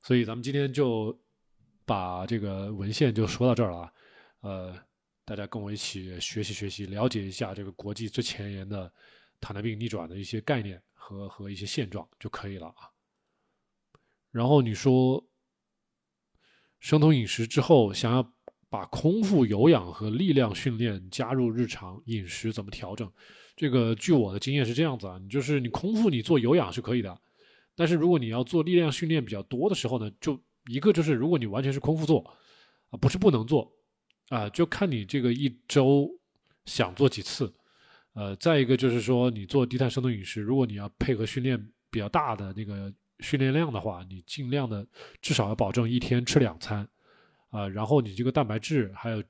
[0.00, 1.14] 所以咱们今天就
[1.84, 3.92] 把这个文献就说到这儿了啊，
[4.40, 4.74] 呃。
[5.24, 8.92] 大家跟我一起学习学习，了解一下这个国际最前沿的
[9.40, 12.90] 糖尿病逆转的一些概念和和一些现状就可以了啊。
[14.30, 15.24] 然后你说
[16.78, 18.32] 生酮饮食之后想要
[18.68, 23.10] 把空腹有氧和力量训练加入日常饮食怎么调整？
[23.56, 27.18] 这个据我的经验是这样子啊，你就是你空腹你做有氧是可以的，
[27.74, 32.28] 但是如果你要做力量训练比较多的时候呢，就一个就是如果你完全是空腹做
[32.90, 33.72] 啊，不是不能做
[34.28, 36.10] 啊，就看你这个一周
[36.66, 37.52] 想做几次，
[38.14, 41.58] 呃，再一个就是说你做低碳生酮饮食，如果你要配合训练
[41.90, 44.86] 比较大的那个训练量的话，你尽量的
[45.20, 46.88] 至少要保证一天吃两餐
[47.50, 49.22] 啊，然后你这个蛋白质还有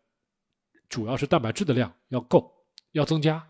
[0.88, 2.52] 主要是蛋白质的量要够，
[2.92, 3.44] 要增加。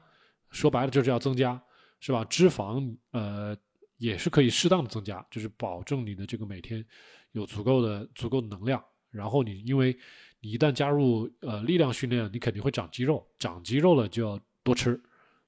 [0.51, 1.61] 说白了就是要增加，
[1.99, 2.25] 是吧？
[2.27, 3.57] 脂肪呃
[3.97, 6.85] 也是可以适当的增加，就是保证你的这个每天
[7.33, 8.83] 有足够的足够的能量。
[9.11, 9.97] 然后你因为
[10.45, 15.03] 你一旦加入呃力量训练，你肯定会长肌肉，长肌肉了就要多吃，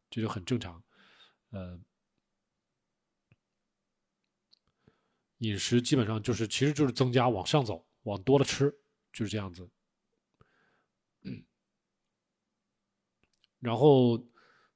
[0.09, 0.83] 这就很正常。
[1.51, 1.79] 呃，
[5.41, 8.75] 饮食基本上就是其实就是增加往上走，往多了吃，
[9.13, 9.69] 就是这样子。
[13.61, 14.19] 然后。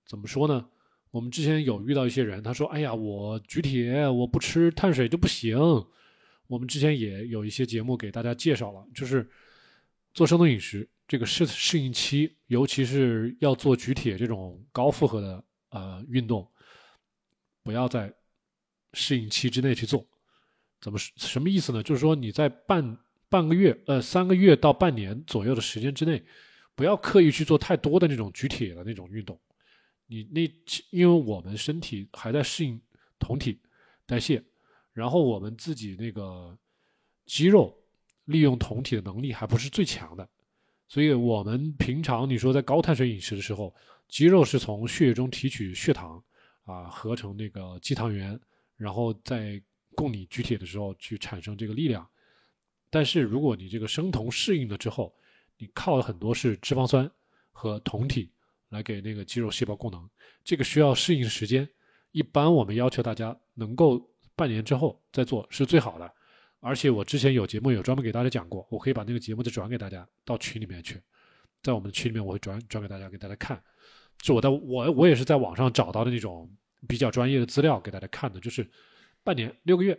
[0.06, 0.68] 怎么说呢？
[1.12, 5.56] 我们之前有遇到一些人，他说：“哎呀，我举铁，我不吃碳水就不行。”
[6.48, 9.30] 我们之前也有一些节目给大家介绍了，就是
[10.12, 16.48] 做生酮饮食这个适适应期，尤其是要做举铁这种高负荷的呃运动，
[17.62, 18.12] 不要在
[18.92, 20.06] 适应期之内去做。
[20.80, 21.82] 怎么什么意思呢？
[21.82, 22.98] 就是说你在半
[23.28, 26.22] 半个月呃三个月到半年左右的时间之内，
[26.74, 29.38] 不要刻意去做太多的那种举铁的那种运动。
[30.06, 30.50] 你那，
[30.90, 32.80] 因为我们身体还在适应
[33.18, 33.60] 酮体
[34.06, 34.42] 代谢，
[34.92, 36.58] 然后我们自己那个
[37.26, 37.79] 肌肉
[38.30, 40.28] 利用酮体的能力还不是最强的，
[40.88, 43.74] 所以我们平常你说在高碳水饮食的时候，
[44.08, 46.22] 肌肉是从血液中提取血糖
[46.64, 48.38] 啊，合成那个肌糖原，
[48.76, 49.60] 然后在
[49.94, 52.08] 供你举铁的时候去产生这个力量。
[52.88, 55.14] 但是如果你这个生酮适应了之后，
[55.58, 57.10] 你靠的很多是脂肪酸
[57.52, 58.30] 和酮体。
[58.70, 60.08] 来给那个肌肉细胞供能，
[60.44, 61.68] 这个需要适应时间。
[62.12, 64.00] 一般我们要求大家能够
[64.36, 66.14] 半年之后再做是最好的。
[66.60, 71.00] 而且我之前有节目有专门给大家讲过，我可以把那个节目再转给大家到群里面去，
[71.62, 73.60] 在我们的群里面我会转转给大家给大家看。
[74.22, 76.50] 是我在我我也是在网上找到的那种
[76.86, 78.68] 比较专业的资料给大家看的，就是
[79.24, 79.98] 半年六个月，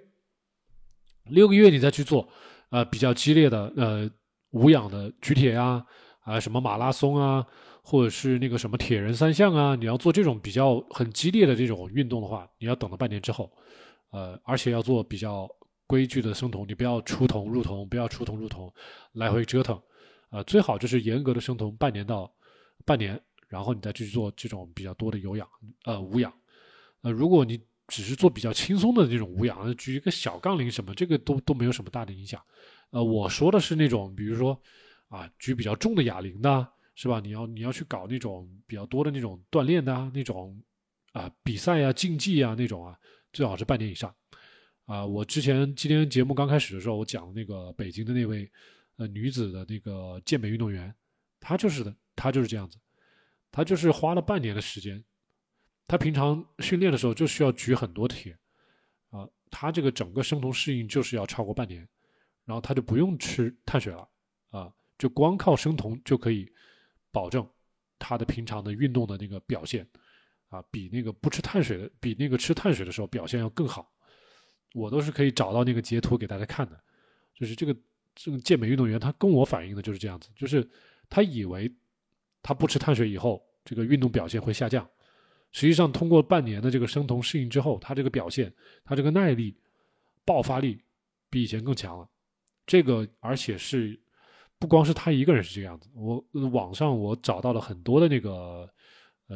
[1.26, 2.30] 六个月你再去做，
[2.70, 4.09] 呃比较激烈的呃
[4.51, 5.86] 无氧的举铁呀
[6.22, 7.45] 啊什么马拉松啊。
[7.84, 13.51] 或者是那个什么铁人三项啊，你要做这种比较很激烈的这种运动的话，你要等到半年之后，
[14.12, 15.49] 呃，而且要做比较
[15.92, 18.74] 规矩的生酮，你不要出酮入酮，不要出酮入酮，
[19.12, 19.78] 来回折腾，
[20.30, 22.34] 呃，最好就是严格的生酮半年到
[22.86, 25.46] 半年，然后你再去做这种比较多的有氧，
[25.84, 26.34] 呃，无氧，
[27.02, 32.42] 呃，如果你只是做比较轻松的这种无氧，举一个小杠铃什么，这个都都没有什么大的影响，
[32.92, 34.58] 呃，我说的是那种，比如说
[35.10, 36.68] 啊，举比较重的哑铃的。
[36.94, 37.22] 是吧？
[37.22, 40.62] 你要你要去搞那种比较多的那种锻炼的啊，那种
[41.14, 42.96] 啊比赛啊、竞技啊那种啊，
[43.32, 44.14] 最好是半年以上。
[44.92, 48.52] 啊，我之前今天节目刚开始的时候，我讲那个北京的那位
[48.98, 50.94] 呃女子的那个健美运动员，
[51.39, 52.78] 她就是的，她就是这样子，
[53.54, 55.02] 她就是花了半年的时间，
[55.88, 58.38] 她平常训练的时候就需要举很多铁
[59.12, 61.88] 啊，她这个整个生酮适应就是要超过半年，
[62.44, 64.06] 然后她就不用吃碳水了
[64.50, 66.52] 啊，就光靠生酮就可以。
[67.14, 67.46] 保证
[68.00, 69.86] 他的平常的运动的那个表现
[70.48, 73.92] 啊，比那个不吃碳水的，比那个吃碳水的时候表现要更好。
[74.74, 76.80] 我都是可以找到那个截图给大家看的。
[77.34, 77.76] 就是这个
[78.16, 80.68] 这个健美运动员，他跟我反映的就是这样子，就是
[81.10, 81.74] 他以为
[82.42, 84.88] 他不吃碳水以后，这个运动表现会下降。
[85.52, 88.54] 实际上，通过半年的这个生酮适应之后，他这个表现，
[88.84, 89.56] 他这个耐力、
[90.26, 90.82] 爆发力
[91.30, 92.10] 比以前更强了。
[92.66, 94.00] 这个而且是。
[94.60, 98.70] 不光是他一个人是这样子，我网上我找到了很多的那个，
[99.26, 99.36] 呃，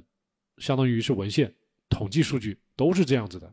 [0.60, 1.52] 相当于是文献
[1.90, 3.52] 统计数据都是这样子的，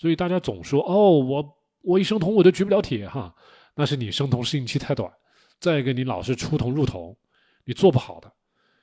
[0.00, 3.34] 所以大家总说哦，我我一生酮我就举不了铁哈，
[3.74, 5.12] 那是你生酮适应期太短，
[5.58, 7.14] 再一个你老是出酮入酮，
[7.66, 8.32] 你做不好的，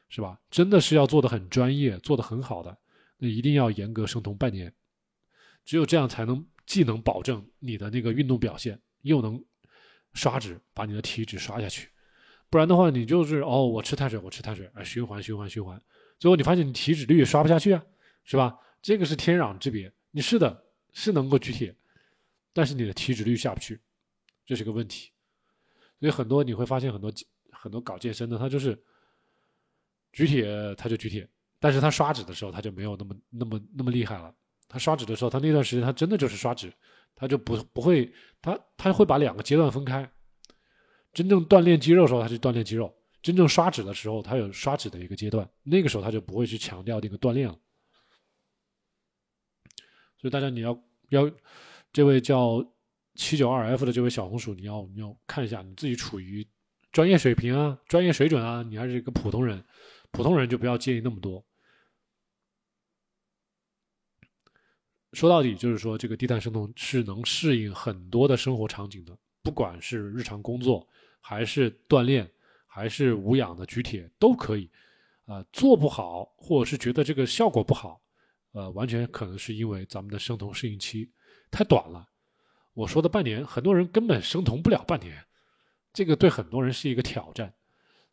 [0.10, 0.40] 是吧？
[0.52, 2.78] 真的是要做的很专业，做的很好的，
[3.18, 4.72] 那一定要严格生酮半年，
[5.66, 9.44] 只有这样才能既能保证你的那个运动表现，又能
[10.14, 11.90] 刷脂把你的体脂刷下去。
[12.48, 15.82] 不然的话，你就是哦，我吃碳水，我吃碳水，啊，循环循环循环，
[16.20, 17.84] 最后你发现你体脂率也刷不下去啊，
[18.24, 18.56] 是吧？
[18.84, 19.92] 这个是天壤之别。
[20.12, 21.76] 你是的，是能够举铁，
[22.54, 23.80] 但是你的体脂率下不去，
[24.46, 25.12] 这是个问题。
[26.00, 27.12] 所以很多你会发现很多
[27.52, 28.78] 很多搞健身的，他就是
[30.12, 31.28] 举铁他就举铁，
[31.60, 34.34] 但是他刷脂的时候他就没有那么那么那么厉害了。
[34.70, 36.72] 他刷脂的时候，他那段时间他真的就是刷脂，
[37.16, 38.12] 他就不不会，
[38.42, 40.10] 他他会把两个阶段分开。
[41.14, 42.86] 真正锻炼肌肉的时候，他就锻炼肌肉；
[43.22, 47.58] 真正刷脂的时候，他有刷脂的一个阶段，那个时候他就不会去强调那个锻炼了。
[50.20, 51.32] 所以大家你要要
[51.94, 52.66] 这位叫
[53.16, 56.46] 七九二 F 的这位小红薯，你要你要看一下你自己处于
[56.92, 59.64] 专业水平啊、专业水准啊，你还是一个普通人，
[60.12, 61.44] 普通人就不要介意那么多。
[65.14, 70.88] 说到底就是说，这个低碳生酮是能适应很多的生活场景的，不管是日常工作，
[71.22, 72.30] 还是锻炼，
[72.68, 74.70] 还是无氧的举铁，都可以。
[75.26, 78.02] 啊，做不好，或者是觉得这个效果不好，
[78.52, 81.12] 呃，完全可能是因为咱们的生酮适应期
[81.52, 82.08] 太短了。
[82.74, 85.26] 我说的半年，很多人根本生酮不了半年，
[85.94, 87.54] 这个对很多人是一个挑战。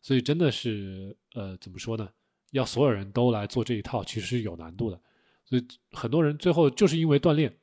[0.01, 2.07] 所以真的是，呃，怎么说呢？
[2.51, 5.01] 要所有人都来做这一套，其实是有难度的。
[5.45, 7.55] 所以很多人最后就是因为锻炼，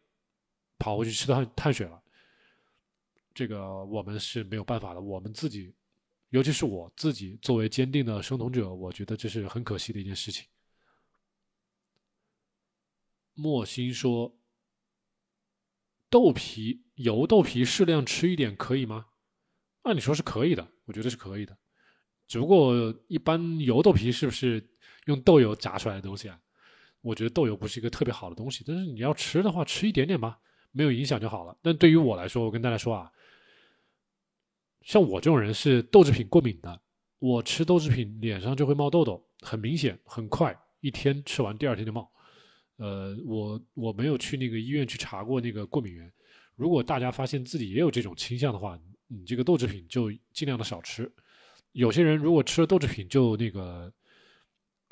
[0.79, 2.03] 跑回去吃碳碳水了。
[3.33, 5.01] 这个我们是没有办法的。
[5.01, 5.73] 我们自己，
[6.31, 10.47] 尤其是我自己作为坚定的生酮者，我觉得这是很可惜的一件事情。
[13.35, 14.39] 莫心说
[16.11, 19.07] ：“豆皮油豆皮适量吃一点可以吗？”
[19.83, 21.57] 按理说是可以的，我觉得是可以的。
[22.29, 22.75] 只不过
[23.09, 24.65] 一般油豆皮是不是
[25.07, 26.39] 用豆油炸出来的东西啊？
[27.01, 30.39] 我觉得豆油不是一个特别好的东西，但是你要吃的话，吃一点点吧，
[30.71, 31.59] 没有影响就好了。
[31.61, 33.11] 但对于我来说，我跟大家说啊，
[34.83, 36.81] 像我这种人是豆制品过敏的，
[37.19, 42.09] 我吃豆制品脸上就会冒痘痘，很明显，很快，一天吃完第二天就冒。
[42.77, 46.13] 呃，我我没有去那个医院去查过那个过敏源。
[46.57, 51.11] 如果大家发现自己也有这种倾向的话，你这个豆制品就尽量的少吃。
[51.73, 53.93] 有些人如果吃了豆制品就那个。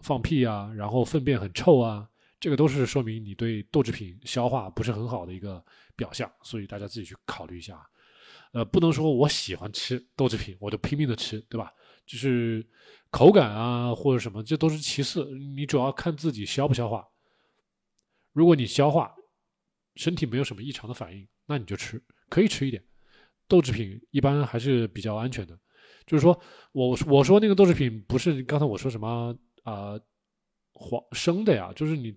[0.02, 2.08] 放屁啊，然后粪便很臭啊，
[2.40, 5.62] 这个都是说明你对豆制品消化不是很好的一个
[5.94, 7.78] 表象，所以大家自己去考虑一下。
[8.52, 11.70] 呃，不能说我喜欢吃豆制品，我就拼命的吃，对吧？
[12.06, 12.66] 就是
[13.10, 17.06] 口感啊或者什么，这都是其次，你主要看自己消不消化。
[18.32, 19.14] 如果你消化，
[19.96, 22.82] 身体没有什么异常的反应，那你就吃，可以吃一点。
[23.48, 25.58] 豆制品一般还是比较安全的，
[26.06, 26.38] 就是说
[26.72, 29.36] 我我说那个豆制品不是刚才我说什么。
[29.62, 29.92] 啊，
[30.72, 32.16] 黄生的呀，就是你，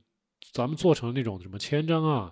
[0.53, 2.31] 咱们做成那种什么千张啊，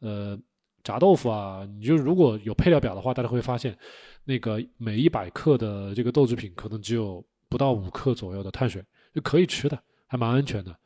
[0.00, 0.38] 呃，
[0.84, 3.76] 炸豆腐啊，你就如果有配料表的话，大家会发现，
[4.24, 10.78] 那个每一百克的这个豆制品可能只有不到五克左右的碳水，就可以吃的，还蛮安全的。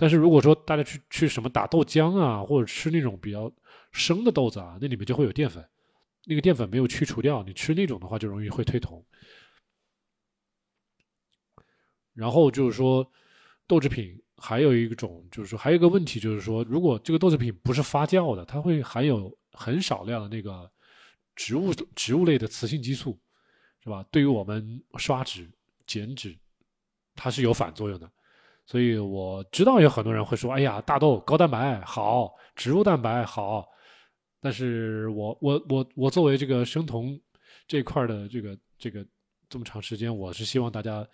[0.00, 3.52] 但是如果说大家去去什么打豆浆啊，或者吃那种比较
[3.92, 5.62] 生的豆子啊，那里面就会有淀粉，
[6.24, 9.04] 那个淀粉没有去除掉，你吃那种的话就容易会退酮。
[12.14, 13.06] 然后就是说，
[13.66, 20.72] 豆制品还有一种，就是说还有一个问题，就是说，如果这个豆制品不是发酵的，它会含有很少量的那个
[21.36, 23.20] 植物植物类的雌性激素，
[23.84, 24.02] 是吧？
[24.10, 25.46] 对于我们刷脂
[25.86, 26.34] 减脂，
[27.14, 28.10] 它是有反作用的。
[28.70, 33.66] 所以我知道有很多人会说：“哎呀，大豆高蛋白好，植物蛋白好。”
[34.40, 37.20] 但是我我我我作为这个生酮
[37.66, 39.04] 这块的这个这个
[39.48, 41.04] 这么长时间，我是希望大家。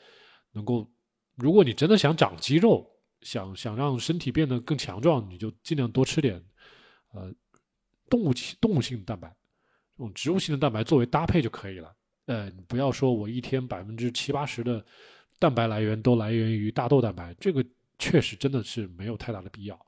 [0.52, 0.90] 能够，
[1.34, 2.86] 如果你真的想长肌肉，
[3.20, 6.42] 想想让身体变得更强壮，你就尽量多吃点，
[7.12, 7.30] 呃，
[8.08, 9.28] 动物动物性蛋白，
[9.98, 11.94] 这种植物性的蛋白作为搭配就可以了。
[12.24, 14.82] 呃，你不要说我一天百分之七八十的
[15.38, 17.64] 蛋白来源都来源于大豆蛋白，这个
[17.98, 19.78] 确实真的是没有太大的必要。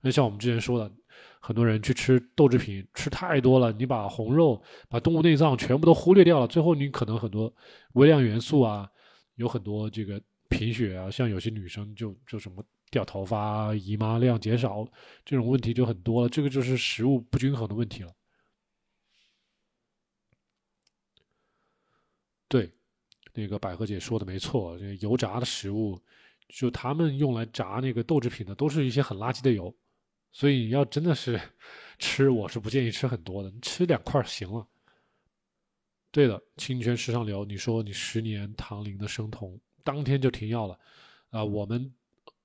[0.00, 0.92] 那像我们之前说的，
[1.40, 7.52] 很多人去吃豆制品吃太多了，你把红肉、把动物内脏全部都忽略掉了，最后你可能很多
[7.94, 8.90] 微量元素啊。
[9.36, 14.86] 有很多这个贫血啊，像有些女生就就什么掉头发、姨妈量减少
[15.24, 18.12] 这种问题就很多了，这个就是食物不均衡的问题了。
[22.46, 22.70] 对，
[23.34, 26.00] 那个百合姐说的没错，这油炸的食物，
[26.48, 29.74] 就他们用来炸那个豆制品的，都是一些很垃圾的油，
[30.32, 31.40] 所以要真的是
[31.98, 34.66] 吃，我是不建议吃很多的，吃两块行了。
[36.12, 40.78] 对的，清泉时尚流，你说你十年糖龄的生酮，当天就停药了，
[41.30, 41.92] 啊，我们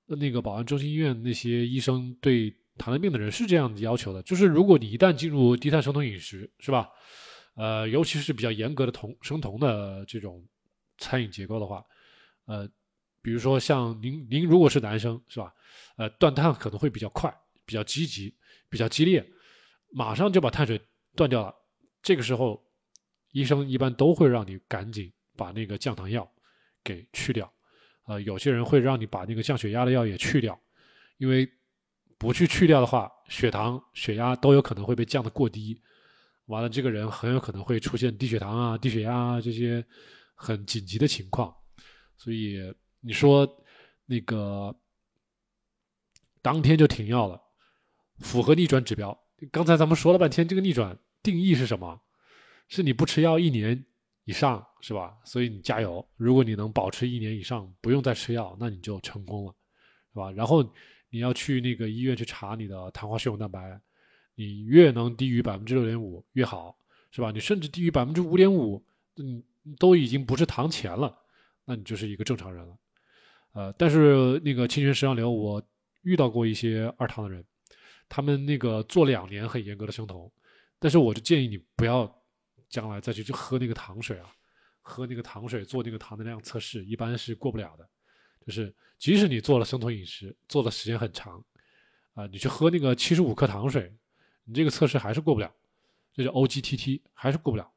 [0.06, 6.88] 那个宝安中心医院那些医生对糖尿病的人是这样子要求的，就是如果你一旦进入低碳生酮饮食，是吧？
[7.54, 10.44] 呃，尤其是比较严格的酮生酮的这种
[11.00, 11.84] 餐饮结构的话，
[12.44, 12.64] 呃，
[13.20, 15.52] 比如说像您您如果是男生，是吧？
[15.96, 17.28] 呃，断碳可能会比较快，
[17.66, 18.32] 比较积极，
[18.68, 19.28] 比较激烈，
[19.90, 20.80] 马上就把碳水
[21.16, 21.52] 断掉了，
[22.00, 22.64] 这个时候。
[23.32, 26.28] 医生一般都会让你赶紧把那个降糖药
[26.82, 27.48] 给去掉，
[28.06, 30.60] 呃，有些人会让你把那个降血压的药也去掉，
[31.16, 31.48] 因为
[32.18, 35.80] 不去去掉的话，血糖、血压都有可能会被降得过低，
[36.46, 39.86] 完了这个人很有可能会出现低血糖啊、低血压啊这些
[40.42, 41.54] 很紧急的情况，
[42.16, 42.58] 所以
[43.00, 43.46] 你说
[44.06, 44.74] 那个
[46.40, 47.38] 当天就停药了，
[48.20, 49.16] 符合逆转指标。
[49.52, 52.00] 刚才咱们说了半天，这个逆转定义是什么？
[52.68, 53.84] 是你不吃药一年
[54.24, 55.18] 以上，是吧？
[55.24, 59.54] 所以你加油，如果你能保持一年以上不用再吃药，那你就成功了，
[60.14, 60.32] 是吧？
[60.32, 60.62] 然后
[61.10, 63.78] 你要去那个医院去查你的糖化血红蛋白，
[64.36, 66.74] 你越能低于百分之六点五越好，
[67.10, 67.30] 是吧？
[67.30, 68.82] 你甚至低于百分之五点五，
[69.16, 69.42] 嗯，
[69.78, 71.16] 都已经不是糖前了，
[71.64, 72.76] 那你就是一个正常人了。
[73.52, 75.62] 呃，但是那个清泉石上流，我
[76.02, 77.44] 遇到过一些二糖的人。
[78.08, 80.28] 他们那个做两年很严格的生酮，
[80.80, 82.12] 但是我就建议你不要
[82.68, 84.28] 将来再去去喝那个糖水啊，
[84.82, 87.88] 喝那个糖水做那个糖能量测试，一般是过不了的。
[88.44, 91.44] 就是即使你做了生酮饮食，做的时间很长，
[92.14, 93.94] 啊，你去喝那个七十五克糖水，
[94.44, 95.52] 你这个测试还是过不了，
[96.12, 97.72] 这叫 OGTT 还是过不了。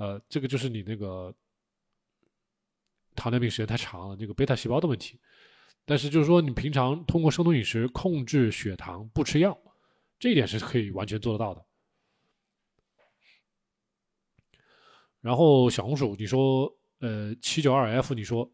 [0.00, 1.32] 呃，这个就是你那个
[3.14, 5.20] 糖尿病时间太长了，那个贝塔细胞的问题。
[5.84, 9.56] 但是就是说，你平常通过生酮饮食控制血糖，不吃药。
[10.18, 11.62] 这一点是可以完全做得到的。
[15.20, 18.50] 然后小红薯，你说，呃，七九二 F，你说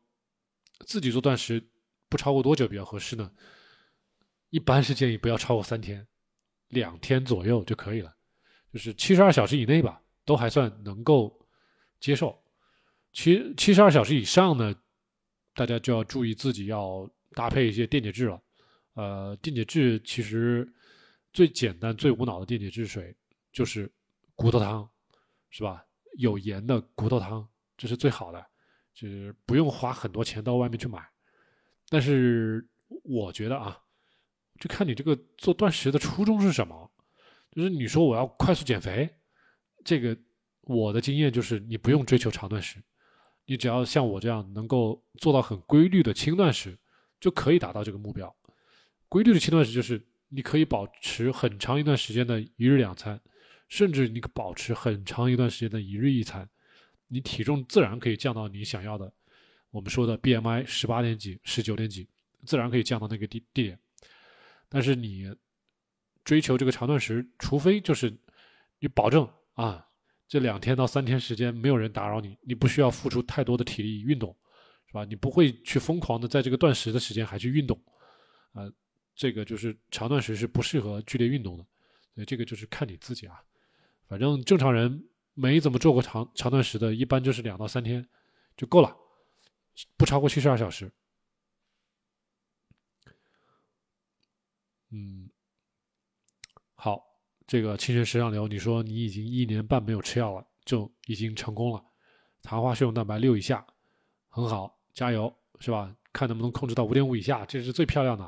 [0.84, 1.64] 自己做断食
[2.08, 3.30] 不超过多久比较合适呢？
[4.50, 6.04] 一般是建议不要超过三天，
[6.70, 8.12] 两天左右就可以了，
[8.72, 11.34] 就是七十二小时以内吧，都还算能够
[11.98, 12.38] 接受。
[13.14, 14.74] 七七十二小时以上呢，
[15.54, 18.42] 大家就要注意自己要搭配一些电解质了。
[18.92, 20.70] 呃，电解质其实。
[21.32, 23.14] 最简单、最无脑的电解质水
[23.52, 23.92] 就是
[24.34, 24.88] 骨头汤，
[25.50, 25.84] 是吧？
[26.16, 27.46] 有盐的骨头汤，
[27.76, 28.42] 这是最好的，
[28.94, 31.06] 就是不用花很多钱到外面去买。
[31.90, 32.66] 但是
[33.02, 33.78] 我觉得啊，
[34.58, 36.90] 就看你这个做断食的初衷是什么。
[37.50, 39.06] 就是你说我要快速减肥，
[39.86, 40.14] 这个
[40.62, 42.82] 我的经验就是你不用追求长断食，
[43.46, 46.76] 你只要像我这样能够做到很规律的轻断食，
[47.18, 48.36] 就可以达到这个目标。
[49.08, 50.04] 规律的轻断食就是。
[50.28, 53.18] 你可以保持很长一段时间的一日两餐，
[53.68, 56.46] 甚至你保持很长一段时间的一日一餐，
[57.06, 59.10] 你体重自然可以降到你想要的，
[59.70, 62.08] 我们说的 BMI 十八点几、十九点几，
[62.44, 63.78] 自然可以降到那个地地点。
[64.68, 65.32] 但是你
[66.24, 68.12] 追求这个长断食，除非就是
[68.80, 69.26] 你保证
[69.56, 69.86] 啊，
[70.26, 74.34] 这两天到三天时间没有人打扰你，你不需要付出太多的体力运动，
[74.86, 75.04] 是吧？
[75.04, 77.76] 你不会去疯狂的在这个断食的时间还去运动，
[78.52, 78.62] 啊。
[79.18, 81.66] 这个就是长断食是不适合剧烈运动的，
[82.14, 83.42] 所以这个就是看你自己啊。
[84.06, 88.06] 反正正常人没怎么做过长长断食的，一般就是两到三天
[88.58, 88.94] 就够了，
[89.96, 90.92] 不超过七十二小时。
[94.90, 95.25] 嗯，
[97.46, 101.84] 这个清泉食养流，你说你已经一年半没有吃药了，就已经成功了，
[102.42, 103.64] 糖化血红蛋白六以下，
[104.28, 105.94] 很好，加油，是吧？
[106.12, 108.24] 看能不能控制到五点五以下，这是最漂亮的。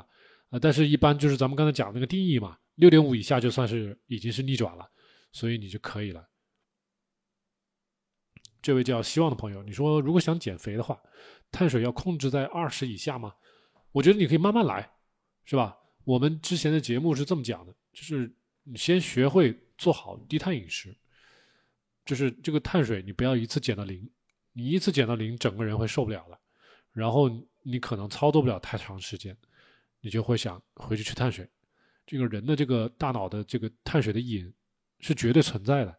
[0.49, 4.89] 啊，但是一般就是咱们刚才讲那个定义嘛，六点五以下就算是已经是逆转了，
[5.31, 6.27] 所以你就可以了。
[8.61, 10.99] 这位叫希望的朋友，你说如果想减肥的话，
[11.51, 13.33] 碳水要控制在二十以下吗？
[13.91, 14.89] 我觉得你可以慢慢来，
[15.45, 15.77] 是吧？
[16.03, 18.31] 我们之前的节目是这么讲的，就是
[18.69, 20.95] 你先学会做好低碳饮食，
[22.05, 24.09] 就是这个碳水你不要一次减到零，
[24.53, 26.39] 你一次减到零，整个人会受不了了，
[26.93, 27.29] 然后
[27.63, 29.35] 你可能操作不了太长时间。
[30.01, 31.45] 你就会想回去吃碳水，
[32.05, 34.49] 这个人的这个大脑的这个碳水的瘾
[34.99, 35.93] 是绝对存在的，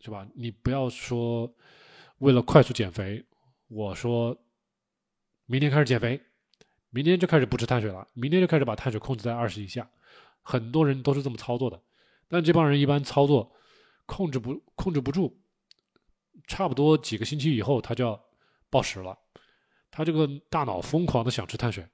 [0.00, 0.26] 是吧？
[0.34, 1.54] 你不要说
[2.18, 3.24] 为了快速减肥，
[3.68, 4.36] 我说
[5.46, 6.20] 明天开始减肥，
[6.90, 9.88] 明天就开始不吃碳水了，明天就开始把碳水控制在二十以下，
[10.44, 11.82] 很多人都是这么操作的，
[12.28, 13.50] 但这帮人一般操作
[14.06, 15.36] 控制不控制不住，
[16.46, 18.24] 差不多几个星期以后他就要
[18.70, 19.18] 暴食了，
[19.90, 21.88] 他这个大脑疯狂的想吃碳水。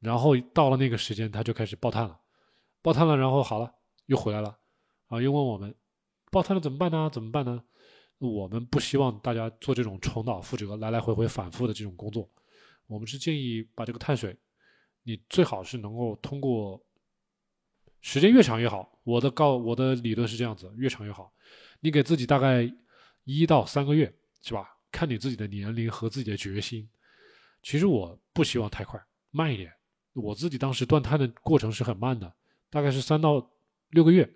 [0.00, 2.20] 然后到了那个时间，他就开始爆碳了，
[2.82, 3.74] 爆碳了，然后好了，
[4.06, 4.58] 又回来了，
[5.06, 5.74] 啊，又问我们，
[6.30, 7.08] 爆碳了怎么办呢？
[7.12, 7.62] 怎么办呢？
[8.18, 12.30] 我们不希望大家做这种重蹈覆辙、来来回回反复的这种工作，
[12.86, 14.34] 我们是建议把这个碳水，
[15.02, 16.82] 你最好是能够通过
[18.04, 18.98] 时间越长越好。
[19.02, 21.32] 我的告我的理论是这样子，越长越好。
[21.80, 22.70] 你给自己大概
[23.24, 24.12] 一到三个月，
[24.42, 24.76] 是吧？
[24.92, 26.86] 看你自己的年龄和自己的决心。
[27.62, 29.72] 其实我不希望太快，慢一点。
[30.12, 32.30] 我自己当时断碳的过程是很慢的，
[32.68, 33.50] 大概是三到
[33.90, 34.30] 六个月，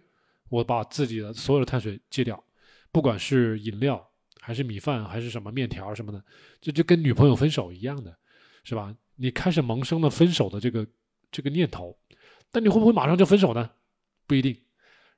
[0.48, 2.42] 我把自己的所有的碳水戒掉，
[2.90, 6.24] 不管是饮料还是米饭还是什么面条什么的，
[6.58, 8.16] 这就跟女朋友分手一样的，
[8.64, 8.96] 是吧？
[9.16, 10.86] 你开始萌生了分手的这个
[11.30, 11.94] 这个念头，
[12.50, 13.70] 但你会不会马上就分手呢？
[14.26, 14.54] 不一定，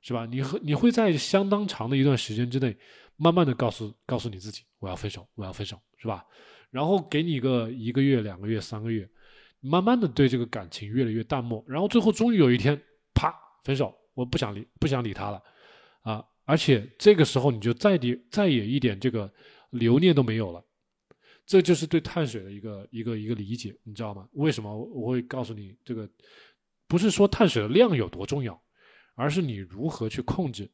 [0.01, 0.25] 是吧？
[0.25, 2.75] 你和你会在相当长的一段时间之内，
[3.17, 6.25] 慢慢的告诉告诉你自己，我要分手，我要分手，是吧？
[6.69, 9.09] 然后给你个一个月、两个月、三个月，
[9.59, 12.81] 慢慢的对这个感情越来越淡漠，然后最后终于有一天，
[13.13, 13.33] 啪，
[13.63, 15.43] 分手，我不想理，不想理他了，
[16.01, 19.29] 啊，而且这个时候你就再点再也一点这个
[19.71, 20.63] 留念都没有了，
[21.45, 24.25] 这就是对碳水的一个一个一个理解，你知道吗？
[24.31, 26.09] 为什么我会告诉你这个？
[26.91, 28.61] 不是说碳水的量有多重要，
[29.15, 30.69] 而是你如何去控制，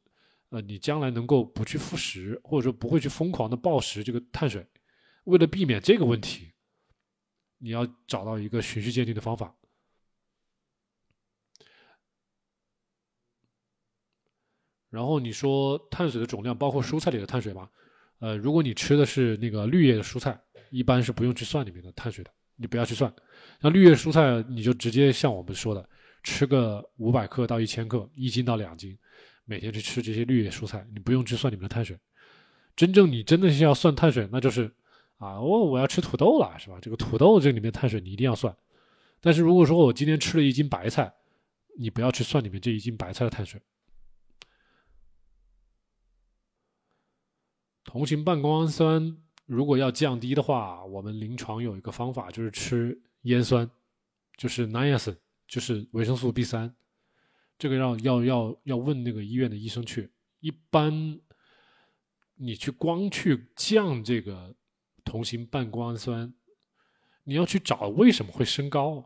[0.48, 4.66] 呃，你将来能够不去复食，或者说不会去疯狂的暴食这个碳水。
[5.26, 6.50] 为了避免这个问题，
[7.58, 9.54] 你要找到一个循序渐进的方法。
[14.90, 17.70] 然后你说碳水的总量包括蔬菜里的碳水吗？
[18.18, 20.36] 呃，如果你吃的是那个绿叶的蔬菜，
[20.70, 23.14] 一般是不用去算里面的碳水的，你不要去算。
[23.60, 25.88] 那绿叶蔬菜你就直接像我们说的，
[26.22, 28.98] 吃个五百克到一千克，一斤到两斤，
[29.44, 31.98] 每天去吃这些绿叶蔬菜，你不用去算里面的碳水。
[32.76, 34.72] 真正你真的是要算碳水，那就是。
[35.18, 36.78] 啊，我我要吃土豆了，是吧？
[36.80, 38.56] 这个土豆这里面碳水你一定要算，
[39.20, 41.12] 但是如果说我今天吃了一斤白菜，
[41.76, 43.60] 你不要去算里面这一斤白菜的碳水。
[47.82, 53.68] 同型半胱氨酸如果要降低的话，我们临床有一个方法，就是吃烟酸，
[54.36, 55.16] 就是 niacin，
[55.48, 56.72] 就是维生素 B 三。
[57.58, 60.12] 这个要要要要问那个医院的医生去。
[60.38, 61.18] 一般
[62.36, 64.54] 你去光去降这个。
[65.04, 66.34] 同型半胱氨酸，
[67.24, 69.02] 你要去找为什么会升高，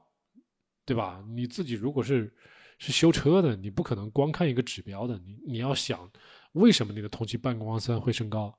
[0.85, 1.24] 对吧？
[1.28, 2.35] 你自己如果是
[2.77, 6.10] 是修车的，你不可能光看一个指标的，你你要想
[6.55, 8.52] 为什么你的同型半胱氨酸会升高，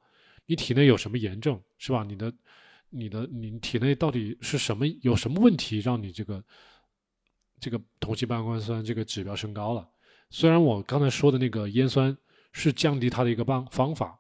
[0.45, 2.05] 你体内有什么炎症，是吧？
[2.05, 2.33] 你的
[2.87, 6.41] 你的你体内到底是什么有什么问题让你这个
[7.63, 9.89] 这个同型半胱氨酸这个指标升高了？
[10.29, 12.15] 虽然我刚才说的那个烟酸
[12.51, 14.19] 是降低它的一个方方法，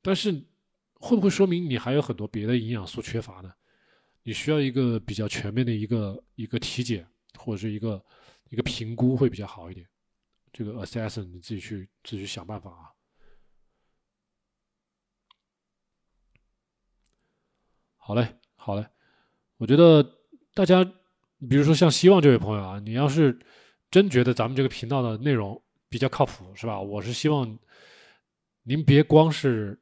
[0.00, 0.46] 但是。
[1.00, 3.52] 会不会说明你还有很多别的营养素缺乏呢？
[4.22, 7.06] 你需要一个比较全面的一个一个体检
[7.38, 8.02] 或者是一个
[8.48, 9.86] 一个评估会比较好一点。
[10.50, 12.88] 这个 assessment 你自己去自己去想办法啊。
[17.98, 18.26] 好嘞，
[18.56, 18.86] 好嘞。
[19.58, 20.02] 我觉得
[20.54, 20.82] 大家，
[21.48, 23.38] 比如说像希望这位朋友啊，你要是
[23.90, 26.80] 真觉得咱们这个频道的内容比较靠谱，是吧？
[26.80, 27.58] 我是希望
[28.62, 29.80] 您别光是。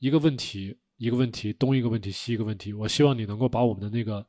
[0.00, 2.74] 一个问题，一个问题，东一个问题，西一个问题。
[2.74, 4.26] 我希望你能够把我们的那个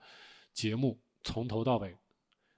[0.54, 1.94] 节目从头到尾，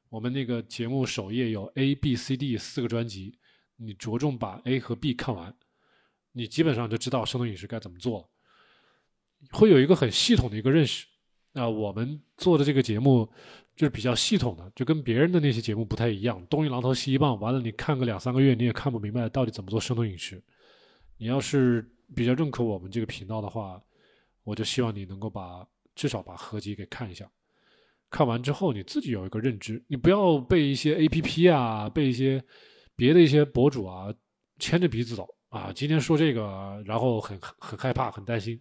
[0.09, 3.39] 我们那个节目首页有 A、B、C、D 四个专辑，
[3.77, 5.51] 你着重把 A 和 B 看完，
[6.33, 8.29] 你基本上就知道生酮饮食该怎么做，
[9.49, 11.07] 会有一个很系统的一个认识。
[11.53, 13.27] 那我们做的这个节目
[13.77, 20.43] 就是比较系统的，就跟别人的那些节目不太一样，东一榔头西一棒，完了你看个两三个月，你也看不明白到底怎么做生酮饮食。
[21.17, 21.89] 你要是。
[22.15, 23.77] 比较认可我们这个频道的话，
[24.45, 27.29] 我就希望你能够把至少把合集给看一下。
[28.09, 32.41] 看完之后，你自己有一个认知，你不要被一些 A P P 啊，被一些
[32.95, 34.07] 别的一些博主啊
[34.57, 35.69] 牵着鼻子走啊。
[35.75, 38.57] 今天说这个，然后很很害怕，很担心；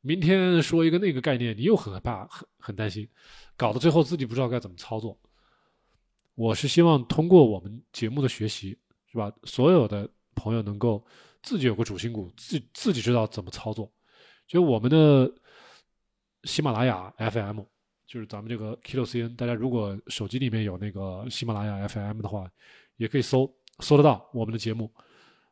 [0.00, 3.08] 明天说一个那个概念，你又很害怕，很很担心，
[3.56, 5.18] 搞得最后自己不知道该怎么操作。
[6.34, 8.78] 我是希望通过我们节目的学习，
[9.10, 9.32] 是吧？
[9.44, 11.04] 所有的朋友能够。
[11.42, 13.88] 自己有个主心骨，自自己知道怎么操作。
[14.48, 15.32] 就我们的
[16.42, 17.60] 喜马拉雅 FM，
[18.04, 22.50] 就是咱们这个 Kilo CN，大家如果手机里面有那个喜马拉雅 FM 的话，
[22.96, 24.92] 也可以搜搜得到我们的节目。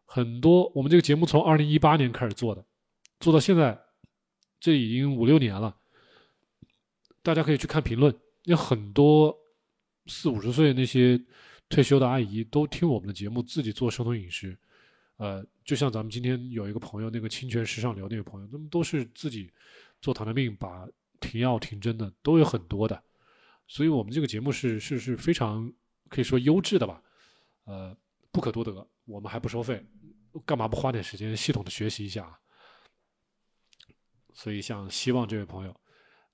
[0.04, 2.64] 很多我们这个节目从二零一八年开始做的，
[3.20, 3.78] 做到现在，
[4.58, 5.76] 这已经五六年了。
[7.24, 9.34] 大家可以去看评论，有很多
[10.06, 11.18] 四五十岁那些
[11.70, 14.56] 退休的阿姨都听我们的节目，自己做生酮饮食。
[15.16, 19.50] 呃，就像咱们今天有一个朋友，那个清泉时尚流那位朋友，他们都是自己
[20.02, 20.86] 做糖尿病，把
[21.18, 23.02] 停药停针的都有很多的，
[23.66, 25.72] 所以我们这个节目是是是非常
[26.10, 27.02] 可以说优质的吧，
[27.64, 27.96] 呃，
[28.32, 29.82] 不可多得，我们还不收费，
[30.44, 32.38] 干嘛不花点时间系统的学习一下啊？
[34.34, 35.74] 所以像希望这位朋友，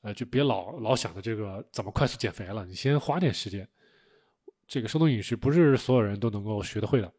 [0.02, 3.68] 呃，就别老老想着这个怎么快速减肥了，你先花点时间，
[4.66, 7.12] 这个生酮饮食不是所有人都能够学得会的。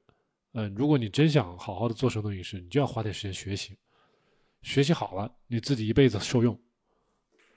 [0.53, 3.77] 嗯，如果你真想好好的做生酮饮食，你就要花点时间学习，
[4.63, 6.59] 学习好了，你自己一辈子受用，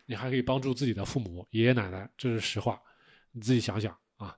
[0.05, 2.81] 你还可以帮助自己的父母、爷爷奶奶，这是实话，
[3.33, 4.37] 你自己想想啊。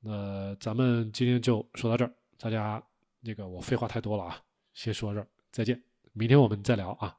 [0.00, 2.82] 那咱们今天就说到这儿，大家
[3.20, 4.42] 那个我废话太多了啊，
[4.74, 5.80] 先说到这儿，再见，
[6.12, 7.16] 明天我们再聊啊。